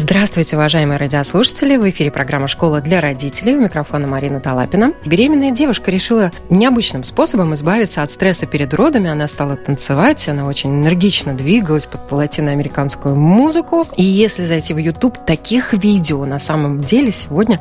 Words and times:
Здравствуйте, 0.00 0.54
уважаемые 0.54 0.96
радиослушатели! 0.96 1.76
В 1.76 1.90
эфире 1.90 2.12
программа 2.12 2.46
«Школа 2.46 2.80
для 2.80 3.00
родителей». 3.00 3.56
У 3.56 3.60
микрофона 3.60 4.06
Марина 4.06 4.38
Талапина. 4.38 4.92
Беременная 5.04 5.50
девушка 5.50 5.90
решила 5.90 6.30
необычным 6.50 7.02
способом 7.02 7.52
избавиться 7.54 8.04
от 8.04 8.12
стресса 8.12 8.46
перед 8.46 8.72
родами. 8.74 9.10
Она 9.10 9.26
стала 9.26 9.56
танцевать, 9.56 10.28
она 10.28 10.46
очень 10.46 10.70
энергично 10.70 11.34
двигалась 11.34 11.86
под 11.86 12.12
латиноамериканскую 12.12 13.16
музыку. 13.16 13.88
И 13.96 14.04
если 14.04 14.46
зайти 14.46 14.72
в 14.72 14.78
YouTube, 14.78 15.18
таких 15.26 15.72
видео 15.72 16.24
на 16.26 16.38
самом 16.38 16.78
деле 16.78 17.10
сегодня 17.10 17.58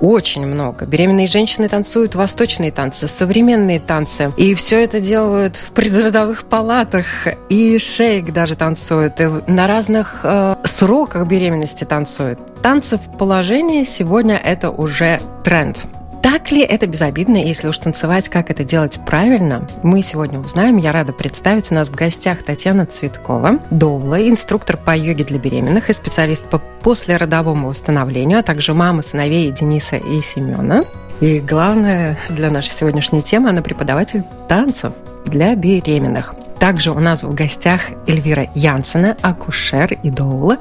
очень 0.00 0.46
много. 0.46 0.86
Беременные 0.86 1.26
женщины 1.26 1.68
танцуют 1.68 2.14
восточные 2.14 2.72
танцы, 2.72 3.08
современные 3.08 3.78
танцы. 3.78 4.32
И 4.38 4.54
все 4.54 4.82
это 4.82 5.00
делают 5.00 5.56
в 5.58 5.72
предродовых 5.72 6.44
палатах. 6.44 7.04
И 7.50 7.76
шейк 7.76 8.32
даже 8.32 8.56
танцуют. 8.56 9.20
И 9.20 9.28
на 9.48 9.66
разных 9.66 10.20
э, 10.22 10.54
сроках 10.64 11.28
беременности 11.28 11.73
беременности 11.74 11.84
танцуют. 11.84 12.38
Танцы 12.62 12.96
в 12.96 13.18
положении 13.18 13.84
сегодня 13.84 14.36
это 14.36 14.70
уже 14.70 15.20
тренд. 15.44 15.78
Так 16.22 16.50
ли 16.50 16.62
это 16.62 16.86
безобидно, 16.86 17.36
если 17.36 17.68
уж 17.68 17.76
танцевать, 17.76 18.30
как 18.30 18.50
это 18.50 18.64
делать 18.64 18.98
правильно, 19.06 19.68
мы 19.82 20.00
сегодня 20.00 20.38
узнаем. 20.38 20.78
Я 20.78 20.90
рада 20.90 21.12
представить 21.12 21.70
у 21.70 21.74
нас 21.74 21.90
в 21.90 21.94
гостях 21.94 22.42
Татьяна 22.44 22.86
Цветкова, 22.86 23.58
доула, 23.70 24.26
инструктор 24.26 24.78
по 24.78 24.96
йоге 24.96 25.24
для 25.24 25.38
беременных 25.38 25.90
и 25.90 25.92
специалист 25.92 26.44
по 26.46 26.58
послеродовому 26.82 27.68
восстановлению, 27.68 28.38
а 28.38 28.42
также 28.42 28.72
мама 28.72 29.02
сыновей 29.02 29.50
Дениса 29.50 29.96
и 29.96 30.22
Семена. 30.22 30.84
И 31.20 31.40
главное 31.40 32.16
для 32.30 32.50
нашей 32.50 32.72
сегодняшней 32.72 33.22
темы, 33.22 33.50
она 33.50 33.60
преподаватель 33.60 34.24
танцев 34.48 34.94
для 35.26 35.54
беременных. 35.54 36.34
Также 36.58 36.92
у 36.92 37.00
нас 37.00 37.22
в 37.22 37.34
гостях 37.34 37.82
Эльвира 38.06 38.46
Янсена, 38.54 39.16
акушер 39.20 39.94
и 40.02 40.10
доула, 40.10 40.58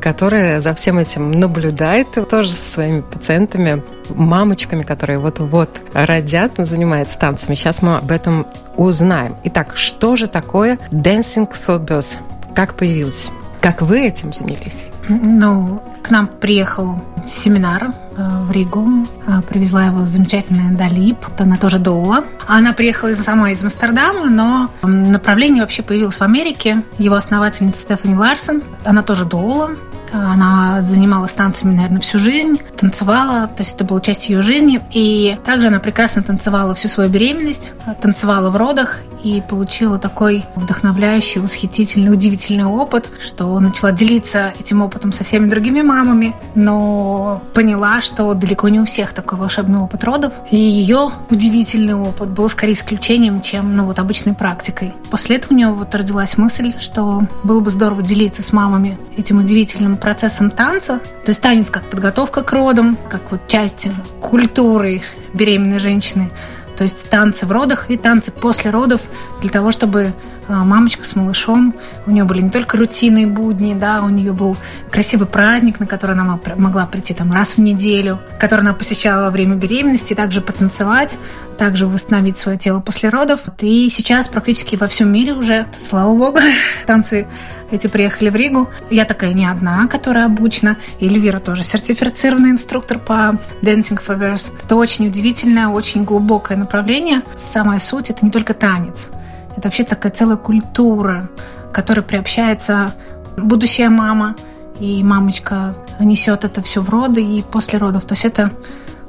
которая 0.00 0.60
за 0.60 0.74
всем 0.74 0.98
этим 0.98 1.32
наблюдает 1.32 2.08
тоже 2.28 2.52
со 2.52 2.66
своими 2.66 3.00
пациентами, 3.00 3.82
мамочками, 4.10 4.82
которые 4.82 5.18
вот-вот 5.18 5.82
родят, 5.92 6.52
занимается 6.58 7.18
танцами. 7.18 7.54
Сейчас 7.54 7.82
мы 7.82 7.96
об 7.96 8.10
этом 8.10 8.46
узнаем. 8.76 9.36
Итак, 9.44 9.76
что 9.76 10.16
же 10.16 10.26
такое 10.26 10.78
Dancing 10.90 11.48
for 11.66 11.84
Birth? 11.84 12.16
Как 12.54 12.74
появился? 12.74 13.30
Как 13.60 13.82
вы 13.82 14.06
этим 14.06 14.32
занялись? 14.32 14.86
Ну, 15.08 15.82
к 16.02 16.10
нам 16.10 16.26
приехал 16.26 17.00
семинар 17.26 17.92
в 18.28 18.50
Ригу. 18.50 19.06
Э, 19.26 19.40
привезла 19.48 19.86
его 19.86 20.04
замечательная 20.04 20.76
Далип. 20.76 21.18
Она 21.38 21.56
тоже 21.56 21.78
доула. 21.78 22.24
Она 22.46 22.72
приехала 22.72 23.12
сама 23.14 23.50
из 23.50 23.62
Амстердама, 23.62 24.26
но 24.26 24.70
направление 24.82 25.62
вообще 25.62 25.82
появилось 25.82 26.18
в 26.18 26.22
Америке. 26.22 26.82
Его 26.98 27.16
основательница 27.16 27.80
Стефани 27.80 28.14
Ларсон. 28.14 28.62
Она 28.84 29.02
тоже 29.02 29.24
доула. 29.24 29.70
Она 30.12 30.82
занималась 30.82 31.32
танцами, 31.32 31.74
наверное, 31.74 32.00
всю 32.00 32.18
жизнь, 32.18 32.60
танцевала, 32.76 33.46
то 33.46 33.60
есть 33.62 33.74
это 33.74 33.84
была 33.84 34.00
часть 34.00 34.28
ее 34.28 34.42
жизни. 34.42 34.80
И 34.92 35.38
также 35.44 35.68
она 35.68 35.78
прекрасно 35.78 36.22
танцевала 36.22 36.74
всю 36.74 36.88
свою 36.88 37.08
беременность, 37.10 37.72
танцевала 38.00 38.50
в 38.50 38.56
родах 38.56 39.00
и 39.22 39.42
получила 39.48 39.98
такой 39.98 40.44
вдохновляющий, 40.56 41.40
восхитительный, 41.40 42.12
удивительный 42.12 42.64
опыт, 42.64 43.08
что 43.20 43.58
начала 43.60 43.92
делиться 43.92 44.52
этим 44.58 44.82
опытом 44.82 45.12
со 45.12 45.24
всеми 45.24 45.48
другими 45.48 45.82
мамами, 45.82 46.34
но 46.54 47.42
поняла, 47.54 48.00
что 48.10 48.34
далеко 48.34 48.68
не 48.68 48.80
у 48.80 48.84
всех 48.84 49.12
такой 49.12 49.38
волшебный 49.38 49.78
опыт 49.78 50.02
родов. 50.02 50.32
И 50.50 50.56
ее 50.56 51.10
удивительный 51.30 51.94
опыт 51.94 52.30
был 52.30 52.48
скорее 52.48 52.72
исключением, 52.72 53.40
чем 53.40 53.76
ну, 53.76 53.84
вот, 53.84 54.00
обычной 54.00 54.34
практикой. 54.34 54.92
После 55.10 55.36
этого 55.36 55.52
у 55.52 55.56
нее 55.56 55.68
вот 55.68 55.94
родилась 55.94 56.36
мысль, 56.36 56.74
что 56.78 57.22
было 57.44 57.60
бы 57.60 57.70
здорово 57.70 58.02
делиться 58.02 58.42
с 58.42 58.52
мамами 58.52 58.98
этим 59.16 59.38
удивительным 59.38 59.96
процессом 59.96 60.50
танца. 60.50 60.98
То 61.24 61.28
есть 61.28 61.40
танец 61.40 61.70
как 61.70 61.84
подготовка 61.84 62.42
к 62.42 62.52
родам, 62.52 62.98
как 63.08 63.22
вот 63.30 63.46
часть 63.46 63.88
культуры 64.20 65.02
беременной 65.32 65.78
женщины. 65.78 66.30
То 66.76 66.82
есть 66.82 67.08
танцы 67.10 67.46
в 67.46 67.52
родах 67.52 67.90
и 67.90 67.96
танцы 67.96 68.32
после 68.32 68.70
родов 68.70 69.02
для 69.40 69.50
того, 69.50 69.70
чтобы 69.70 70.12
мамочка 70.48 71.04
с 71.04 71.14
малышом. 71.16 71.74
У 72.06 72.10
нее 72.10 72.24
были 72.24 72.42
не 72.42 72.50
только 72.50 72.76
рутинные 72.76 73.26
будни, 73.26 73.74
да, 73.74 74.02
у 74.02 74.08
нее 74.08 74.32
был 74.32 74.56
красивый 74.90 75.26
праздник, 75.26 75.80
на 75.80 75.86
который 75.86 76.12
она 76.12 76.38
могла 76.56 76.86
прийти 76.86 77.14
там 77.14 77.32
раз 77.32 77.54
в 77.54 77.58
неделю, 77.58 78.18
который 78.38 78.60
она 78.60 78.72
посещала 78.72 79.24
во 79.24 79.30
время 79.30 79.56
беременности, 79.56 80.14
также 80.14 80.40
потанцевать, 80.40 81.18
также 81.58 81.86
восстановить 81.86 82.38
свое 82.38 82.56
тело 82.56 82.80
после 82.80 83.10
родов. 83.10 83.40
И 83.60 83.88
сейчас 83.90 84.28
практически 84.28 84.76
во 84.76 84.86
всем 84.86 85.12
мире 85.12 85.34
уже, 85.34 85.66
слава 85.76 86.16
богу, 86.16 86.38
танцы 86.86 87.26
эти 87.70 87.86
приехали 87.86 88.30
в 88.30 88.36
Ригу. 88.36 88.68
Я 88.90 89.04
такая 89.04 89.32
не 89.32 89.46
одна, 89.46 89.86
которая 89.86 90.26
обучена. 90.26 90.76
И 90.98 91.06
Эльвира 91.06 91.38
тоже 91.38 91.62
сертифицированный 91.62 92.50
инструктор 92.50 92.98
по 92.98 93.38
Dancing 93.62 94.00
for 94.04 94.18
Birth. 94.18 94.52
Это 94.64 94.76
очень 94.76 95.06
удивительное, 95.06 95.68
очень 95.68 96.04
глубокое 96.04 96.56
направление. 96.56 97.22
Самая 97.36 97.78
суть– 97.78 98.08
это 98.10 98.24
не 98.24 98.30
только 98.30 98.54
танец. 98.54 99.08
Это 99.56 99.68
вообще 99.68 99.84
такая 99.84 100.12
целая 100.12 100.36
культура, 100.36 101.28
к 101.70 101.74
которой 101.74 102.00
приобщается 102.00 102.94
будущая 103.36 103.90
мама, 103.90 104.36
и 104.78 105.02
мамочка 105.04 105.74
несет 105.98 106.44
это 106.44 106.62
все 106.62 106.80
в 106.80 106.88
роды 106.88 107.22
и 107.22 107.42
после 107.42 107.78
родов. 107.78 108.04
То 108.04 108.14
есть 108.14 108.24
это 108.24 108.50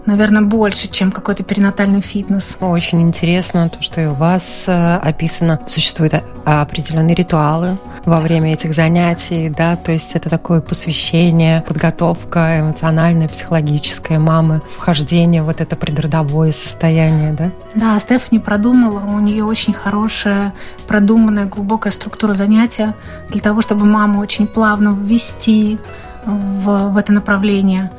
наверное, 0.05 0.41
больше, 0.41 0.87
чем 0.89 1.11
какой-то 1.11 1.43
перинатальный 1.43 2.01
фитнес. 2.01 2.57
Очень 2.59 3.01
интересно 3.03 3.69
то, 3.69 3.81
что 3.83 4.01
и 4.01 4.05
у 4.07 4.13
вас 4.13 4.65
э, 4.67 4.95
описано. 4.95 5.59
Существуют 5.67 6.13
э, 6.15 6.21
определенные 6.43 7.15
ритуалы 7.15 7.77
во 8.05 8.19
время 8.19 8.53
этих 8.53 8.73
занятий, 8.73 9.49
да, 9.55 9.75
то 9.75 9.91
есть 9.91 10.15
это 10.15 10.27
такое 10.27 10.59
посвящение, 10.59 11.61
подготовка 11.67 12.59
эмоциональная, 12.61 13.27
психологическая 13.27 14.17
мамы, 14.17 14.63
вхождение 14.75 15.43
в 15.43 15.51
вот 15.51 15.59
это 15.59 15.75
предродовое 15.75 16.53
состояние, 16.53 17.33
да? 17.33 17.51
Да, 17.75 17.99
Стефани 17.99 18.39
продумала, 18.39 19.01
у 19.01 19.19
нее 19.19 19.43
очень 19.43 19.73
хорошая, 19.73 20.53
продуманная, 20.87 21.45
глубокая 21.45 21.91
структура 21.91 22.33
занятия 22.33 22.95
для 23.29 23.41
того, 23.41 23.59
чтобы 23.59 23.85
маму 23.85 24.19
очень 24.19 24.47
плавно 24.47 24.95
ввести 24.97 25.77
в, 26.25 26.91
в 26.91 26.97
это 26.97 27.11
направление. 27.11 27.91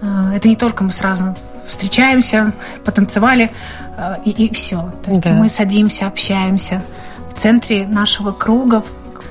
Э, 0.00 0.32
это 0.34 0.48
не 0.48 0.56
только 0.56 0.84
мы 0.84 0.92
сразу 0.92 1.36
встречаемся, 1.66 2.52
потанцевали 2.84 3.50
э, 3.96 4.16
и, 4.24 4.30
и 4.30 4.54
все. 4.54 4.92
То 5.04 5.10
есть 5.10 5.22
да. 5.22 5.32
мы 5.32 5.48
садимся, 5.48 6.06
общаемся. 6.06 6.82
В 7.28 7.34
центре 7.34 7.86
нашего 7.86 8.32
круга 8.32 8.82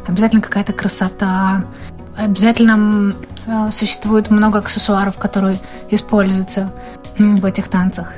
обязательно 0.08 0.42
какая-то 0.42 0.74
красота, 0.74 1.64
обязательно 2.18 3.14
э, 3.46 3.72
существует 3.72 4.30
много 4.30 4.60
аксессуаров, 4.60 5.18
которые 5.18 5.60
используются 5.90 6.72
в 7.18 7.46
этих 7.46 7.68
танцах. 7.68 8.14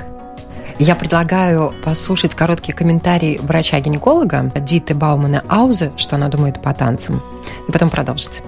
Я 0.78 0.96
предлагаю 0.96 1.74
послушать 1.84 2.34
короткий 2.34 2.72
комментарий 2.72 3.38
врача-гинеколога 3.38 4.50
Диты 4.60 4.94
Баумана 4.94 5.42
Аузе, 5.46 5.92
что 5.98 6.16
она 6.16 6.28
думает 6.28 6.62
по 6.62 6.72
танцам, 6.72 7.20
и 7.68 7.72
потом 7.72 7.90
продолжить 7.90 8.42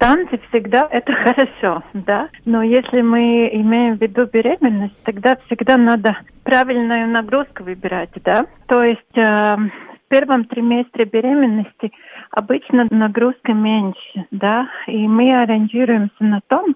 танцы 0.00 0.40
всегда 0.48 0.88
это 0.90 1.12
хорошо, 1.24 1.82
да. 1.92 2.28
Но 2.44 2.62
если 2.62 3.02
мы 3.02 3.48
имеем 3.52 3.96
в 3.96 4.00
виду 4.00 4.26
беременность, 4.26 5.00
тогда 5.04 5.36
всегда 5.46 5.76
надо 5.76 6.16
правильную 6.42 7.08
нагрузку 7.08 7.62
выбирать, 7.62 8.10
да. 8.24 8.46
То 8.66 8.82
есть 8.82 9.16
э, 9.16 9.20
в 9.20 10.08
первом 10.08 10.44
триместре 10.46 11.04
беременности 11.04 11.92
обычно 12.32 12.88
нагрузка 12.90 13.52
меньше, 13.52 14.26
да, 14.30 14.68
и 14.86 15.06
мы 15.06 15.42
ориентируемся 15.42 16.24
на 16.24 16.40
том, 16.48 16.74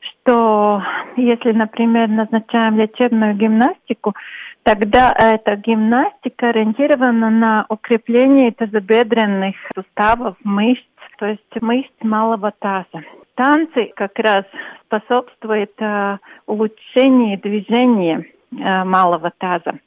что 0.00 0.82
если, 1.16 1.52
например, 1.52 2.08
назначаем 2.08 2.78
лечебную 2.78 3.34
гимнастику, 3.34 4.14
тогда 4.62 5.12
эта 5.12 5.56
гимнастика 5.56 6.50
ориентирована 6.50 7.30
на 7.30 7.66
укрепление 7.68 8.52
тазобедренных 8.52 9.56
суставов, 9.74 10.36
мышц, 10.44 10.84
то 11.20 11.26
есть 11.26 11.60
мышц 11.60 11.92
малого 12.00 12.50
таза. 12.58 13.04
Танцы 13.34 13.92
как 13.94 14.18
раз 14.18 14.46
способствуют 14.86 15.72
э, 15.78 16.16
улучшению 16.46 17.38
движения 17.38 18.24
э, 18.50 18.84
малого 18.84 19.30
таза. 19.36 19.78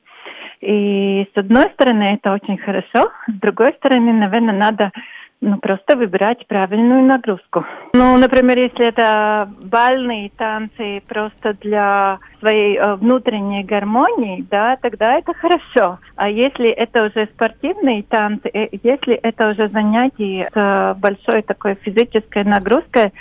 И 0.64 1.28
с 1.34 1.38
одной 1.38 1.70
стороны 1.74 2.16
это 2.16 2.32
очень 2.32 2.58
хорошо, 2.58 3.12
с 3.28 3.34
другой 3.34 3.74
стороны, 3.74 4.14
наверное, 4.14 4.56
надо 4.56 4.92
ну, 5.42 5.58
просто 5.58 5.98
выбирать 5.98 6.48
правильную 6.48 7.04
нагрузку. 7.04 7.66
Ну, 7.92 8.16
например, 8.16 8.58
если 8.58 8.88
это 8.88 9.50
бальные 9.62 10.32
танцы 10.38 11.04
просто 11.06 11.54
для 11.60 12.20
своей 12.40 12.78
э, 12.78 12.96
внутренней 12.96 13.66
гармонии, 13.66 14.46
да, 14.50 14.78
тогда 14.78 15.18
это 15.18 15.34
хорошо. 15.34 16.00
А 16.16 16.30
если 16.30 16.70
это 16.70 17.08
уже 17.08 17.28
спортивные 17.34 18.04
танцы, 18.04 18.50
э, 18.54 18.70
если 18.84 19.16
это 19.16 19.50
уже 19.50 19.68
занятия 19.68 20.50
с 20.54 20.98
большой 20.98 21.42
такой 21.42 21.76
физической 21.76 22.46
нагрузкой, 22.46 23.12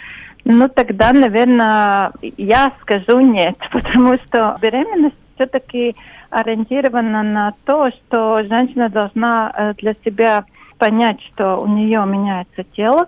ну, 0.45 0.69
тогда, 0.69 1.13
наверное, 1.13 2.13
я 2.37 2.73
скажу 2.83 3.19
нет, 3.19 3.57
потому 3.73 4.17
что 4.19 4.57
беременность 4.63 5.17
все-таки 5.35 5.97
ориентирована 6.33 7.23
на 7.23 7.55
то, 7.65 7.91
что 7.91 8.43
женщина 8.45 8.89
должна 8.89 9.53
э, 9.55 9.75
для 9.75 9.95
себя 9.95 10.45
понять, 10.79 11.21
что 11.33 11.59
у 11.59 11.69
нее 11.69 12.05
меняется 12.07 12.65
тело, 12.75 13.07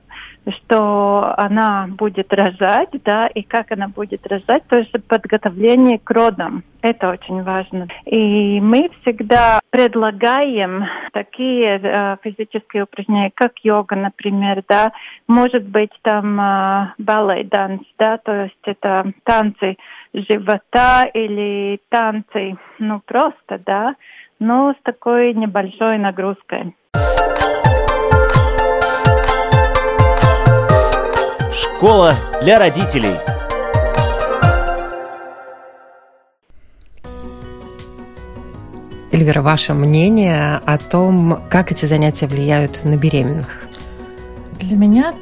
что 0.59 1.35
она 1.37 1.89
будет 1.89 2.33
рожать, 2.33 2.91
да, 3.05 3.27
и 3.27 3.43
как 3.43 3.73
она 3.73 3.89
будет 3.89 4.27
рожать, 4.27 4.63
то 4.69 4.79
есть 4.79 4.93
подготовление 5.09 5.99
к 5.99 6.09
родам. 6.11 6.63
Это 6.83 7.09
очень 7.09 7.43
важно. 7.43 7.89
И 8.05 8.61
мы 8.61 8.91
всегда 9.01 9.59
предлагаем 9.71 10.85
такие 11.13 11.81
э, 11.83 12.17
физические 12.23 12.85
упражнения, 12.85 13.33
как 13.35 13.53
йога, 13.63 13.97
например, 13.97 14.63
да, 14.69 14.93
может 15.27 15.65
быть 15.65 15.93
там 16.03 16.39
э, 16.39 16.93
балет 16.99 17.49
данс, 17.49 17.81
да, 17.99 18.19
то 18.19 18.45
есть 18.45 18.63
это 18.65 19.13
танцы 19.25 19.77
живота 20.15 21.05
или 21.13 21.81
танцы, 21.89 22.57
ну 22.79 23.01
просто, 23.05 23.59
да, 23.67 23.97
но 24.39 24.73
с 24.73 24.83
такой 24.85 25.35
небольшой 25.35 25.99
нагрузкой. 25.99 26.75
Школа 31.53 32.13
для 32.43 32.59
родителей. 32.59 33.17
Эльвира, 39.13 39.43
ваше 39.43 39.75
мнение 39.75 40.61
о 40.67 40.79
том, 40.79 41.39
как 41.49 41.71
эти 41.71 41.85
занятия 41.85 42.27
влияют 42.27 42.85
на 42.85 42.97
беременных? 42.97 43.47
Для 44.61 44.77
меня 44.77 45.13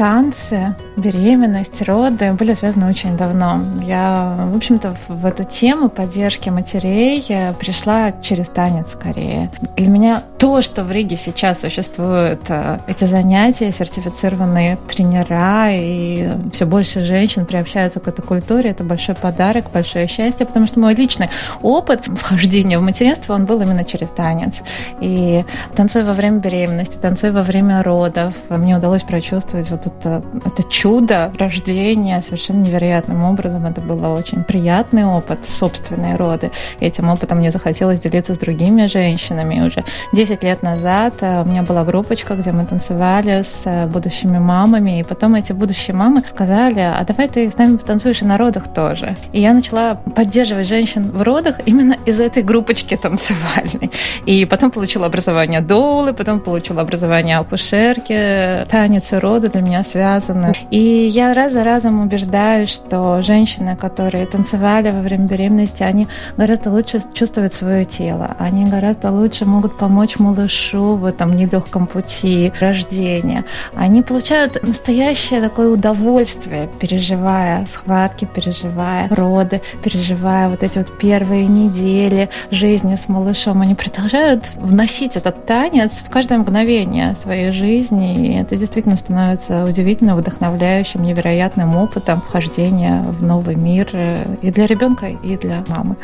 танцы, 0.00 0.74
беременность, 0.96 1.82
роды 1.82 2.32
были 2.32 2.54
связаны 2.54 2.88
очень 2.88 3.18
давно. 3.18 3.60
Я, 3.82 4.34
в 4.50 4.56
общем-то, 4.56 4.96
в 5.08 5.26
эту 5.26 5.44
тему 5.44 5.90
поддержки 5.90 6.48
матерей 6.48 7.22
пришла 7.58 8.10
через 8.22 8.48
танец 8.48 8.92
скорее. 8.92 9.50
Для 9.76 9.88
меня 9.88 10.22
то, 10.38 10.62
что 10.62 10.84
в 10.84 10.90
Риге 10.90 11.18
сейчас 11.18 11.60
существуют 11.60 12.40
э, 12.48 12.78
эти 12.86 13.04
занятия, 13.04 13.70
сертифицированные 13.70 14.78
тренера, 14.88 15.68
и 15.70 16.30
все 16.54 16.64
больше 16.64 17.02
женщин 17.02 17.44
приобщаются 17.44 18.00
к 18.00 18.08
этой 18.08 18.22
культуре, 18.22 18.70
это 18.70 18.84
большой 18.84 19.16
подарок, 19.16 19.66
большое 19.70 20.08
счастье, 20.08 20.46
потому 20.46 20.66
что 20.66 20.80
мой 20.80 20.94
личный 20.94 21.28
опыт 21.60 22.06
вхождения 22.06 22.78
в 22.78 22.82
материнство, 22.82 23.34
он 23.34 23.44
был 23.44 23.60
именно 23.60 23.84
через 23.84 24.08
танец. 24.08 24.62
И 25.02 25.44
танцуя 25.76 26.04
во 26.04 26.14
время 26.14 26.38
беременности, 26.38 26.96
танцуя 26.96 27.32
во 27.32 27.42
время 27.42 27.82
родов, 27.82 28.34
мне 28.48 28.78
удалось 28.78 29.02
прочувствовать 29.02 29.70
вот 29.70 29.89
это, 29.98 30.22
это 30.44 30.62
чудо 30.70 31.32
рождения 31.38 32.20
совершенно 32.20 32.62
невероятным 32.62 33.24
образом. 33.24 33.66
Это 33.66 33.80
был 33.80 34.12
очень 34.12 34.44
приятный 34.44 35.04
опыт, 35.04 35.38
собственные 35.48 36.16
роды. 36.16 36.50
И 36.80 36.86
этим 36.86 37.08
опытом 37.08 37.38
мне 37.38 37.50
захотелось 37.50 38.00
делиться 38.00 38.34
с 38.34 38.38
другими 38.38 38.86
женщинами. 38.86 39.66
Уже 39.66 39.84
10 40.12 40.42
лет 40.42 40.62
назад 40.62 41.14
э, 41.20 41.42
у 41.42 41.44
меня 41.44 41.62
была 41.62 41.84
группочка, 41.84 42.34
где 42.34 42.52
мы 42.52 42.64
танцевали 42.64 43.42
с 43.42 43.62
э, 43.64 43.86
будущими 43.86 44.38
мамами, 44.38 45.00
и 45.00 45.02
потом 45.02 45.34
эти 45.34 45.52
будущие 45.52 45.96
мамы 45.96 46.22
сказали, 46.28 46.80
а 46.80 47.04
давай 47.06 47.28
ты 47.28 47.50
с 47.50 47.56
нами 47.56 47.76
потанцуешь 47.76 48.22
и 48.22 48.24
на 48.24 48.36
родах 48.36 48.72
тоже. 48.72 49.16
И 49.32 49.40
я 49.40 49.52
начала 49.52 49.94
поддерживать 49.94 50.68
женщин 50.68 51.10
в 51.10 51.22
родах 51.22 51.60
именно 51.66 51.96
из 52.06 52.20
этой 52.20 52.42
группочки 52.42 52.96
танцевальной. 52.96 53.90
И 54.26 54.44
потом 54.44 54.70
получила 54.70 55.06
образование 55.06 55.60
доулы, 55.60 56.12
потом 56.12 56.40
получила 56.40 56.82
образование 56.82 57.38
акушерки. 57.38 58.66
Танец 58.68 59.12
и 59.12 59.16
роды 59.16 59.48
для 59.48 59.62
меня 59.62 59.69
связаны. 59.84 60.52
И 60.70 60.78
я 60.78 61.34
раз 61.34 61.52
за 61.52 61.64
разом 61.64 62.00
убеждаюсь, 62.00 62.68
что 62.68 63.22
женщины, 63.22 63.76
которые 63.76 64.26
танцевали 64.26 64.90
во 64.90 65.00
время 65.00 65.26
беременности, 65.26 65.82
они 65.82 66.08
гораздо 66.36 66.70
лучше 66.70 67.02
чувствуют 67.14 67.52
свое 67.52 67.84
тело, 67.84 68.36
они 68.38 68.64
гораздо 68.66 69.10
лучше 69.10 69.44
могут 69.44 69.78
помочь 69.78 70.18
малышу 70.18 70.96
в 70.96 71.04
этом 71.04 71.36
нелегком 71.36 71.86
пути 71.86 72.52
рождения. 72.60 73.44
Они 73.74 74.02
получают 74.02 74.62
настоящее 74.62 75.40
такое 75.40 75.68
удовольствие, 75.70 76.68
переживая 76.80 77.66
схватки, 77.70 78.24
переживая 78.24 79.08
роды, 79.10 79.60
переживая 79.82 80.48
вот 80.48 80.62
эти 80.62 80.78
вот 80.78 80.98
первые 80.98 81.46
недели 81.46 82.28
жизни 82.50 82.96
с 82.96 83.08
малышом. 83.08 83.62
Они 83.62 83.74
продолжают 83.74 84.50
вносить 84.56 85.16
этот 85.16 85.46
танец 85.46 86.02
в 86.06 86.10
каждое 86.10 86.38
мгновение 86.38 87.14
своей 87.16 87.52
жизни, 87.52 88.14
и 88.14 88.38
это 88.38 88.56
действительно 88.56 88.96
становится 88.96 89.59
удивительно 89.64 90.16
вдохновляющим, 90.16 91.02
невероятным 91.02 91.76
опытом 91.76 92.20
вхождения 92.20 93.02
в 93.02 93.22
новый 93.22 93.54
мир 93.54 93.88
э, 93.92 94.36
и 94.42 94.50
для 94.50 94.66
ребенка, 94.66 95.06
и 95.06 95.36
для 95.36 95.64
мамы. 95.68 95.96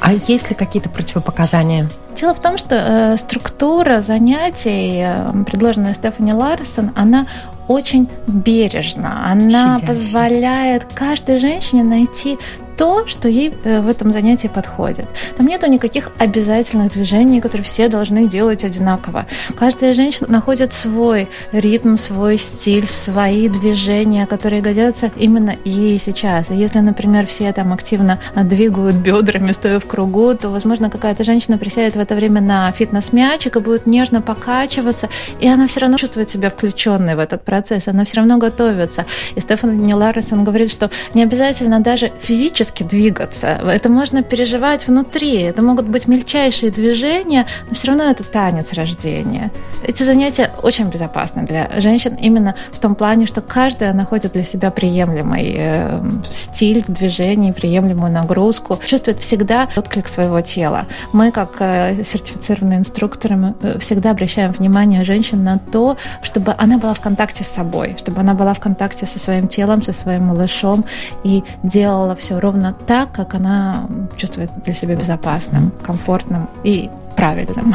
А 0.00 0.12
есть 0.12 0.50
ли 0.50 0.56
какие-то 0.56 0.88
противопоказания? 0.88 1.88
Дело 2.16 2.34
в 2.34 2.40
том, 2.40 2.58
что 2.58 2.76
э, 2.76 3.16
структура 3.18 4.00
занятий, 4.02 5.02
э, 5.04 5.44
предложенная 5.44 5.94
Стефани 5.94 6.32
Ларсон, 6.32 6.92
она 6.94 7.26
очень 7.68 8.08
бережно. 8.26 9.30
Она 9.30 9.78
Щадящая. 9.78 9.86
позволяет 9.86 10.84
каждой 10.94 11.38
женщине 11.38 11.82
найти 11.82 12.38
то, 12.76 13.06
что 13.06 13.28
ей 13.28 13.54
э, 13.64 13.80
в 13.80 13.88
этом 13.88 14.12
занятии 14.12 14.48
подходит. 14.48 15.06
Там 15.36 15.46
нету 15.46 15.66
никаких 15.66 16.10
обязательных 16.18 16.92
движений, 16.92 17.40
которые 17.40 17.64
все 17.64 17.88
должны 17.88 18.26
делать 18.26 18.64
одинаково. 18.64 19.26
Каждая 19.56 19.94
женщина 19.94 20.28
находит 20.30 20.72
свой 20.72 21.28
ритм, 21.52 21.96
свой 21.96 22.38
стиль, 22.38 22.86
свои 22.86 23.48
движения, 23.48 24.26
которые 24.26 24.62
годятся 24.62 25.10
именно 25.16 25.54
ей 25.64 25.98
сейчас. 25.98 26.50
И 26.50 26.54
если, 26.54 26.80
например, 26.80 27.26
все 27.26 27.52
там 27.52 27.72
активно 27.72 28.18
двигают 28.34 28.96
бедрами, 28.96 29.52
стоя 29.52 29.78
в 29.78 29.86
кругу, 29.86 30.34
то, 30.34 30.50
возможно, 30.50 30.90
какая-то 30.90 31.24
женщина 31.24 31.58
присядет 31.58 31.96
в 31.96 32.00
это 32.00 32.14
время 32.14 32.40
на 32.40 32.70
фитнес-мячик 32.72 33.56
и 33.56 33.60
будет 33.60 33.86
нежно 33.86 34.20
покачиваться, 34.20 35.08
и 35.40 35.48
она 35.48 35.66
все 35.66 35.80
равно 35.80 35.96
чувствует 35.96 36.30
себя 36.30 36.50
включенной 36.50 37.14
в 37.14 37.18
этот 37.18 37.44
процесс, 37.44 37.88
она 37.88 38.04
все 38.04 38.16
равно 38.16 38.38
готовится. 38.38 39.04
И 39.36 39.40
Стефан 39.40 39.92
Ларрисон 39.94 40.44
говорит, 40.44 40.70
что 40.70 40.90
не 41.14 41.22
обязательно 41.22 41.80
даже 41.80 42.10
физически 42.20 42.63
физически 42.64 42.82
двигаться. 42.82 43.46
Это 43.46 43.90
можно 43.90 44.22
переживать 44.22 44.86
внутри. 44.86 45.42
Это 45.42 45.62
могут 45.62 45.86
быть 45.86 46.08
мельчайшие 46.08 46.72
движения, 46.72 47.46
но 47.68 47.74
все 47.74 47.88
равно 47.88 48.04
это 48.04 48.24
танец 48.24 48.72
рождения. 48.72 49.50
Эти 49.82 50.02
занятия 50.02 50.50
очень 50.62 50.88
безопасны 50.88 51.42
для 51.42 51.68
женщин 51.80 52.14
именно 52.14 52.54
в 52.72 52.78
том 52.78 52.94
плане, 52.94 53.26
что 53.26 53.40
каждая 53.40 53.92
находит 53.92 54.32
для 54.32 54.44
себя 54.44 54.70
приемлемый 54.70 55.54
э, 55.58 56.00
стиль 56.30 56.84
движений, 56.88 57.52
приемлемую 57.52 58.12
нагрузку, 58.12 58.78
чувствует 58.86 59.20
всегда 59.20 59.68
отклик 59.76 60.08
своего 60.08 60.40
тела. 60.40 60.84
Мы, 61.12 61.30
как 61.32 61.56
э, 61.60 62.02
сертифицированные 62.04 62.78
инструкторы, 62.78 63.36
мы 63.36 63.54
э, 63.62 63.78
всегда 63.78 64.10
обращаем 64.10 64.52
внимание 64.52 65.04
женщин 65.04 65.44
на 65.44 65.58
то, 65.58 65.96
чтобы 66.22 66.54
она 66.56 66.78
была 66.78 66.94
в 66.94 67.00
контакте 67.00 67.44
с 67.44 67.48
собой, 67.48 67.96
чтобы 67.98 68.20
она 68.20 68.34
была 68.34 68.54
в 68.54 68.60
контакте 68.60 69.06
со 69.06 69.18
своим 69.18 69.48
телом, 69.48 69.82
со 69.82 69.92
своим 69.92 70.26
малышом 70.26 70.84
и 71.24 71.42
делала 71.62 72.16
все 72.16 72.38
ровно 72.38 72.53
ровно 72.54 72.72
так, 72.86 73.10
как 73.10 73.34
она 73.34 73.86
чувствует 74.16 74.50
для 74.64 74.74
себя 74.74 74.94
безопасным, 74.94 75.72
комфортным 75.82 76.48
и 76.62 76.88
правильным. 77.16 77.74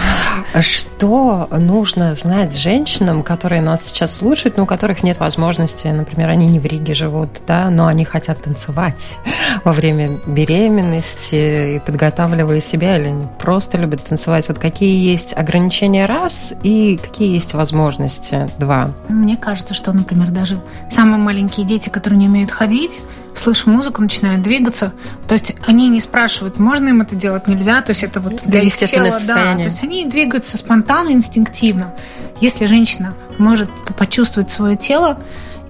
Что 0.59 1.47
нужно 1.51 2.15
знать 2.15 2.55
женщинам, 2.55 3.23
которые 3.23 3.61
нас 3.61 3.85
сейчас 3.85 4.13
слушают, 4.13 4.57
но 4.57 4.63
у 4.63 4.65
которых 4.65 5.01
нет 5.03 5.19
возможности, 5.19 5.87
например, 5.87 6.29
они 6.29 6.47
не 6.47 6.59
в 6.59 6.65
Риге 6.65 6.93
живут, 6.93 7.29
да, 7.47 7.69
но 7.69 7.87
они 7.87 8.03
хотят 8.05 8.41
танцевать 8.41 9.17
во 9.63 9.71
время 9.71 10.11
беременности 10.27 11.75
и 11.75 11.79
подготавливая 11.79 12.61
себя, 12.61 12.97
или 12.97 13.07
они 13.07 13.25
просто 13.37 13.77
любят 13.77 14.03
танцевать. 14.03 14.47
Вот 14.49 14.59
какие 14.59 15.09
есть 15.09 15.35
ограничения 15.35 16.05
раз 16.05 16.53
и 16.63 16.97
какие 17.01 17.33
есть 17.33 17.53
возможности 17.53 18.47
два? 18.59 18.89
Мне 19.07 19.37
кажется, 19.37 19.73
что, 19.73 19.93
например, 19.93 20.31
даже 20.31 20.59
самые 20.89 21.17
маленькие 21.17 21.65
дети, 21.65 21.89
которые 21.89 22.19
не 22.19 22.27
умеют 22.27 22.51
ходить, 22.51 22.99
слышат 23.35 23.67
музыку, 23.67 24.01
начинают 24.01 24.41
двигаться. 24.41 24.93
То 25.27 25.33
есть 25.33 25.53
они 25.65 25.87
не 25.87 26.01
спрашивают, 26.01 26.59
можно 26.59 26.89
им 26.89 27.01
это 27.01 27.15
делать, 27.15 27.47
нельзя. 27.47 27.81
То 27.81 27.91
есть 27.91 28.03
это 28.03 28.19
вот 28.19 28.41
для 28.45 28.61
их 28.61 28.77
тела, 28.77 29.19
да. 29.25 29.55
То 29.55 29.63
есть 29.63 29.83
они 29.83 30.05
двигаются 30.05 30.57
спонтанно, 30.57 31.09
инстинктивно. 31.09 31.93
Если 32.41 32.65
женщина 32.65 33.13
может 33.37 33.69
почувствовать 33.97 34.51
свое 34.51 34.75
тело 34.75 35.19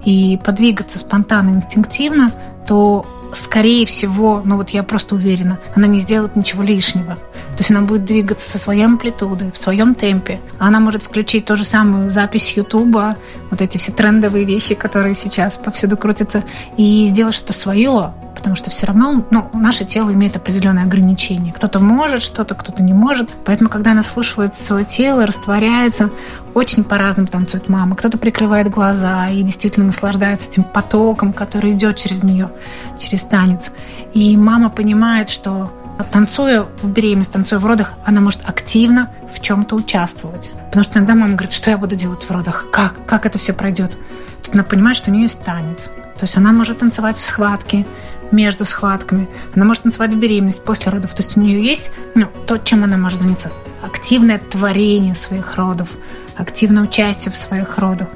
и 0.06 0.40
подвигаться 0.44 1.00
спонтанно, 1.00 1.50
инстинктивно, 1.50 2.32
то 2.70 3.04
скорее 3.34 3.88
всего, 3.88 4.44
ну 4.46 4.56
вот 4.56 4.70
я 4.70 4.84
просто 4.84 5.16
уверена, 5.16 5.60
она 5.76 5.88
не 5.88 5.98
сделает 5.98 6.36
ничего 6.36 6.62
лишнего. 6.62 7.18
есть 7.58 7.72
она 7.72 7.82
будет 7.82 8.06
двигаться 8.06 8.48
со 8.48 8.60
своей 8.60 8.84
амплитудой, 8.84 9.52
в 9.52 9.58
своем 9.58 9.96
темпе. 9.96 10.40
Она 10.60 10.80
может 10.80 11.02
включить 11.02 11.46
ту 11.46 11.56
же 11.56 11.66
самую 11.66 12.12
запись 12.12 12.54
Ютуба, 12.56 13.18
вот 13.50 13.62
эти 13.62 13.80
все 13.80 13.92
трендовые 13.92 14.46
вещи, 14.46 14.76
которые 14.76 15.16
сейчас 15.16 15.58
повсюду 15.58 15.98
крутятся, 15.98 16.44
и 16.78 17.08
сделать 17.08 17.34
что-то 17.34 17.54
свое, 17.54 18.14
потому 18.40 18.56
что 18.56 18.70
все 18.70 18.86
равно 18.86 19.26
ну, 19.32 19.50
наше 19.54 19.84
тело 19.84 20.14
имеет 20.14 20.38
определенные 20.38 20.86
ограничения. 20.86 21.52
Кто-то 21.52 21.80
может 21.80 22.22
что-то, 22.22 22.56
кто-то 22.56 22.82
не 22.82 22.94
может. 22.94 23.30
Поэтому, 23.44 23.70
когда 23.70 23.92
она 23.92 24.02
слушает 24.02 24.56
свое 24.56 24.86
тело, 24.86 25.28
растворяется, 25.28 26.10
очень 26.54 26.86
по-разному 26.86 27.28
танцует 27.28 27.68
мама. 27.68 27.98
Кто-то 27.98 28.18
прикрывает 28.18 28.70
глаза 28.70 29.28
и 29.28 29.44
действительно 29.44 29.88
наслаждается 29.88 30.48
этим 30.48 30.64
потоком, 30.64 31.34
который 31.34 31.74
идет 31.74 31.98
через 31.98 32.24
нее, 32.24 32.50
через 32.98 33.24
танец. 33.24 33.72
И 34.14 34.38
мама 34.38 34.70
понимает, 34.70 35.30
что 35.30 35.70
танцуя 36.12 36.66
в 36.82 36.90
беременности, 36.90 37.34
танцуя 37.34 37.60
в 37.60 37.66
родах, 37.66 37.96
она 38.06 38.22
может 38.22 38.48
активно 38.48 39.10
в 39.34 39.42
чем-то 39.42 39.76
участвовать. 39.76 40.50
Потому 40.68 40.86
что 40.86 40.98
иногда 40.98 41.14
мама 41.16 41.34
говорит, 41.34 41.52
что 41.52 41.70
я 41.70 41.78
буду 41.78 41.98
делать 41.98 42.24
в 42.24 42.32
родах, 42.32 42.68
как, 42.72 42.94
как 43.06 43.26
это 43.26 43.38
все 43.38 43.52
пройдет. 43.52 43.98
Тут 44.44 44.54
она 44.54 44.64
понимает, 44.64 44.96
что 44.96 45.12
у 45.12 45.14
нее 45.14 45.24
есть 45.24 45.42
танец. 45.42 45.92
То 46.20 46.26
есть 46.26 46.36
она 46.36 46.52
может 46.52 46.80
танцевать 46.80 47.18
в 47.18 47.24
схватке, 47.24 47.86
между 48.32 48.66
схватками. 48.66 49.28
Она 49.56 49.66
может 49.66 49.84
танцевать 49.84 50.12
в 50.12 50.18
беременность, 50.18 50.64
после 50.64 50.92
родов. 50.92 51.14
То 51.14 51.24
есть 51.24 51.38
у 51.38 51.40
нее 51.40 51.64
есть 51.64 51.92
ну, 52.16 52.28
то, 52.48 52.58
чем 52.58 52.84
она 52.84 52.98
может 52.98 53.22
заняться. 53.22 53.52
Активное 53.84 54.40
творение 54.40 55.16
своих 55.16 55.56
родов, 55.56 55.90
активное 56.36 56.84
участие 56.84 57.32
в 57.32 57.38
своих 57.38 57.78
родах. 57.78 58.08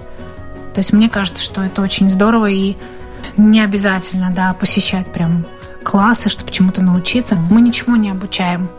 То 0.74 0.80
есть 0.80 0.94
мне 0.94 1.10
кажется, 1.10 1.44
что 1.44 1.62
это 1.62 1.82
очень 1.82 2.10
здорово 2.10 2.50
и 2.50 2.76
не 3.38 3.62
обязательно 3.62 4.32
да, 4.32 4.54
посещать 4.54 5.12
прям 5.12 5.46
классы, 5.84 6.30
чтобы 6.30 6.52
чему-то 6.52 6.82
научиться. 6.82 7.36
Мы 7.36 7.62
ничему 7.62 7.96
не 7.96 8.10
обучаем. 8.10 8.70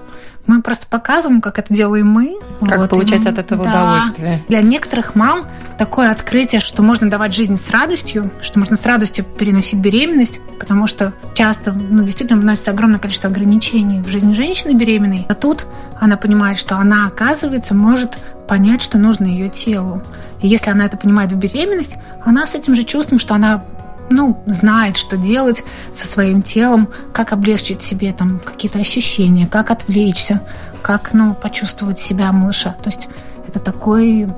Мы 0.46 0.60
просто 0.60 0.86
показываем, 0.86 1.40
как 1.40 1.58
это 1.58 1.72
делаем 1.72 2.06
мы. 2.08 2.36
Как 2.60 2.78
вот, 2.78 2.90
получать 2.90 3.24
и, 3.24 3.28
от 3.28 3.38
этого 3.38 3.64
да. 3.64 3.70
удовольствие. 3.70 4.44
Для 4.48 4.60
некоторых 4.60 5.14
мам 5.14 5.46
такое 5.78 6.10
открытие, 6.10 6.60
что 6.60 6.82
можно 6.82 7.08
давать 7.08 7.34
жизнь 7.34 7.56
с 7.56 7.70
радостью, 7.70 8.30
что 8.42 8.58
можно 8.58 8.76
с 8.76 8.84
радостью 8.84 9.24
переносить 9.24 9.80
беременность, 9.80 10.40
потому 10.60 10.86
что 10.86 11.14
часто 11.34 11.72
ну, 11.72 12.04
действительно 12.04 12.38
вносится 12.38 12.72
огромное 12.72 12.98
количество 12.98 13.30
ограничений 13.30 14.00
в 14.00 14.08
жизнь 14.08 14.34
женщины 14.34 14.74
беременной. 14.74 15.26
А 15.28 15.34
тут 15.34 15.66
она 15.98 16.16
понимает, 16.16 16.58
что 16.58 16.76
она, 16.76 17.06
оказывается, 17.06 17.74
может 17.74 18.18
понять, 18.46 18.82
что 18.82 18.98
нужно 18.98 19.26
ее 19.26 19.48
телу. 19.48 20.02
И 20.42 20.48
если 20.48 20.70
она 20.70 20.84
это 20.84 20.98
понимает 20.98 21.32
в 21.32 21.36
беременность, 21.36 21.96
она 22.22 22.46
с 22.46 22.54
этим 22.54 22.74
же 22.74 22.84
чувством, 22.84 23.18
что 23.18 23.34
она 23.34 23.64
ну, 24.10 24.42
знает, 24.46 24.96
что 24.96 25.16
делать 25.16 25.64
со 25.92 26.06
своим 26.06 26.42
телом, 26.42 26.88
как 27.12 27.32
облегчить 27.32 27.82
себе 27.82 28.12
там 28.12 28.38
какие-то 28.40 28.78
ощущения, 28.78 29.46
как 29.46 29.70
отвлечься, 29.70 30.40
как, 30.82 31.12
ну, 31.12 31.34
почувствовать 31.34 31.98
себя 31.98 32.32
малыша. 32.32 32.76
То 32.82 32.90
есть 32.90 33.08
это 33.46 33.58
такой 33.58 34.28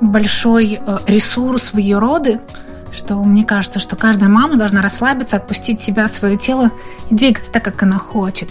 большой 0.00 0.80
э, 0.84 0.98
ресурс 1.06 1.72
в 1.72 1.78
ее 1.78 1.98
роды, 1.98 2.40
что 2.92 3.16
мне 3.22 3.44
кажется, 3.44 3.78
что 3.78 3.96
каждая 3.96 4.28
мама 4.28 4.56
должна 4.56 4.82
расслабиться, 4.82 5.36
отпустить 5.36 5.80
себя, 5.80 6.08
свое 6.08 6.36
тело 6.36 6.70
и 7.10 7.14
двигаться 7.14 7.50
так, 7.50 7.64
как 7.64 7.82
она 7.82 7.98
хочет. 7.98 8.50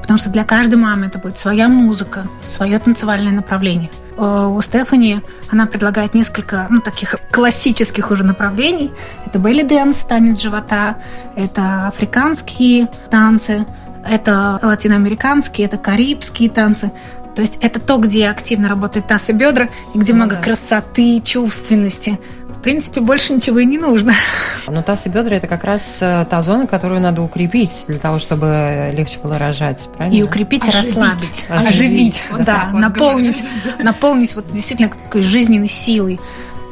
Потому 0.00 0.18
что 0.18 0.30
для 0.30 0.44
каждой 0.44 0.76
мамы 0.76 1.06
это 1.06 1.18
будет 1.18 1.38
своя 1.38 1.68
музыка, 1.68 2.26
свое 2.42 2.78
танцевальное 2.78 3.32
направление– 3.32 3.90
у 4.20 4.60
Стефани 4.60 5.22
она 5.50 5.66
предлагает 5.66 6.14
несколько 6.14 6.66
ну, 6.68 6.80
таких 6.80 7.16
классических 7.30 8.10
уже 8.10 8.22
направлений. 8.22 8.92
Это 9.26 9.38
belly 9.38 9.62
dance, 9.62 10.02
танец 10.02 10.40
живота, 10.40 10.96
это 11.36 11.88
африканские 11.88 12.90
танцы, 13.10 13.64
это 14.06 14.58
латиноамериканские, 14.62 15.66
это 15.66 15.78
карибские 15.78 16.50
танцы. 16.50 16.92
То 17.34 17.42
есть 17.42 17.58
это 17.60 17.80
то, 17.80 17.96
где 17.96 18.28
активно 18.28 18.68
работает 18.68 19.06
таз 19.06 19.30
и 19.30 19.32
бедра, 19.32 19.68
и 19.94 19.98
где 19.98 20.12
ну, 20.12 20.18
много 20.18 20.36
да. 20.36 20.42
красоты, 20.42 21.20
чувственности 21.20 22.18
в 22.60 22.62
принципе, 22.62 23.00
больше 23.00 23.32
ничего 23.32 23.60
и 23.60 23.64
не 23.64 23.78
нужно. 23.78 24.12
Но 24.68 24.82
таз 24.82 25.06
и 25.06 25.08
бедра– 25.08 25.36
это 25.38 25.46
как 25.46 25.64
раз 25.64 25.96
э, 26.02 26.26
та 26.28 26.42
зона, 26.42 26.66
которую 26.66 27.00
надо 27.00 27.22
укрепить 27.22 27.86
для 27.88 27.98
того, 27.98 28.18
чтобы 28.18 28.90
легче 28.92 29.18
было 29.18 29.38
рожать, 29.38 29.88
правильно? 29.96 30.18
И 30.18 30.22
укрепить, 30.22 30.68
и 30.68 30.70
расслабить. 30.70 31.46
Оживить, 31.48 31.70
оживить 31.70 32.22
вот 32.30 32.44
да, 32.44 32.68
вот 32.70 32.78
наполнить, 32.78 33.42
наполнить 33.78 34.34
вот 34.34 34.52
действительно 34.52 34.90
какой 34.90 35.22
жизненной 35.22 35.68
силой. 35.68 36.20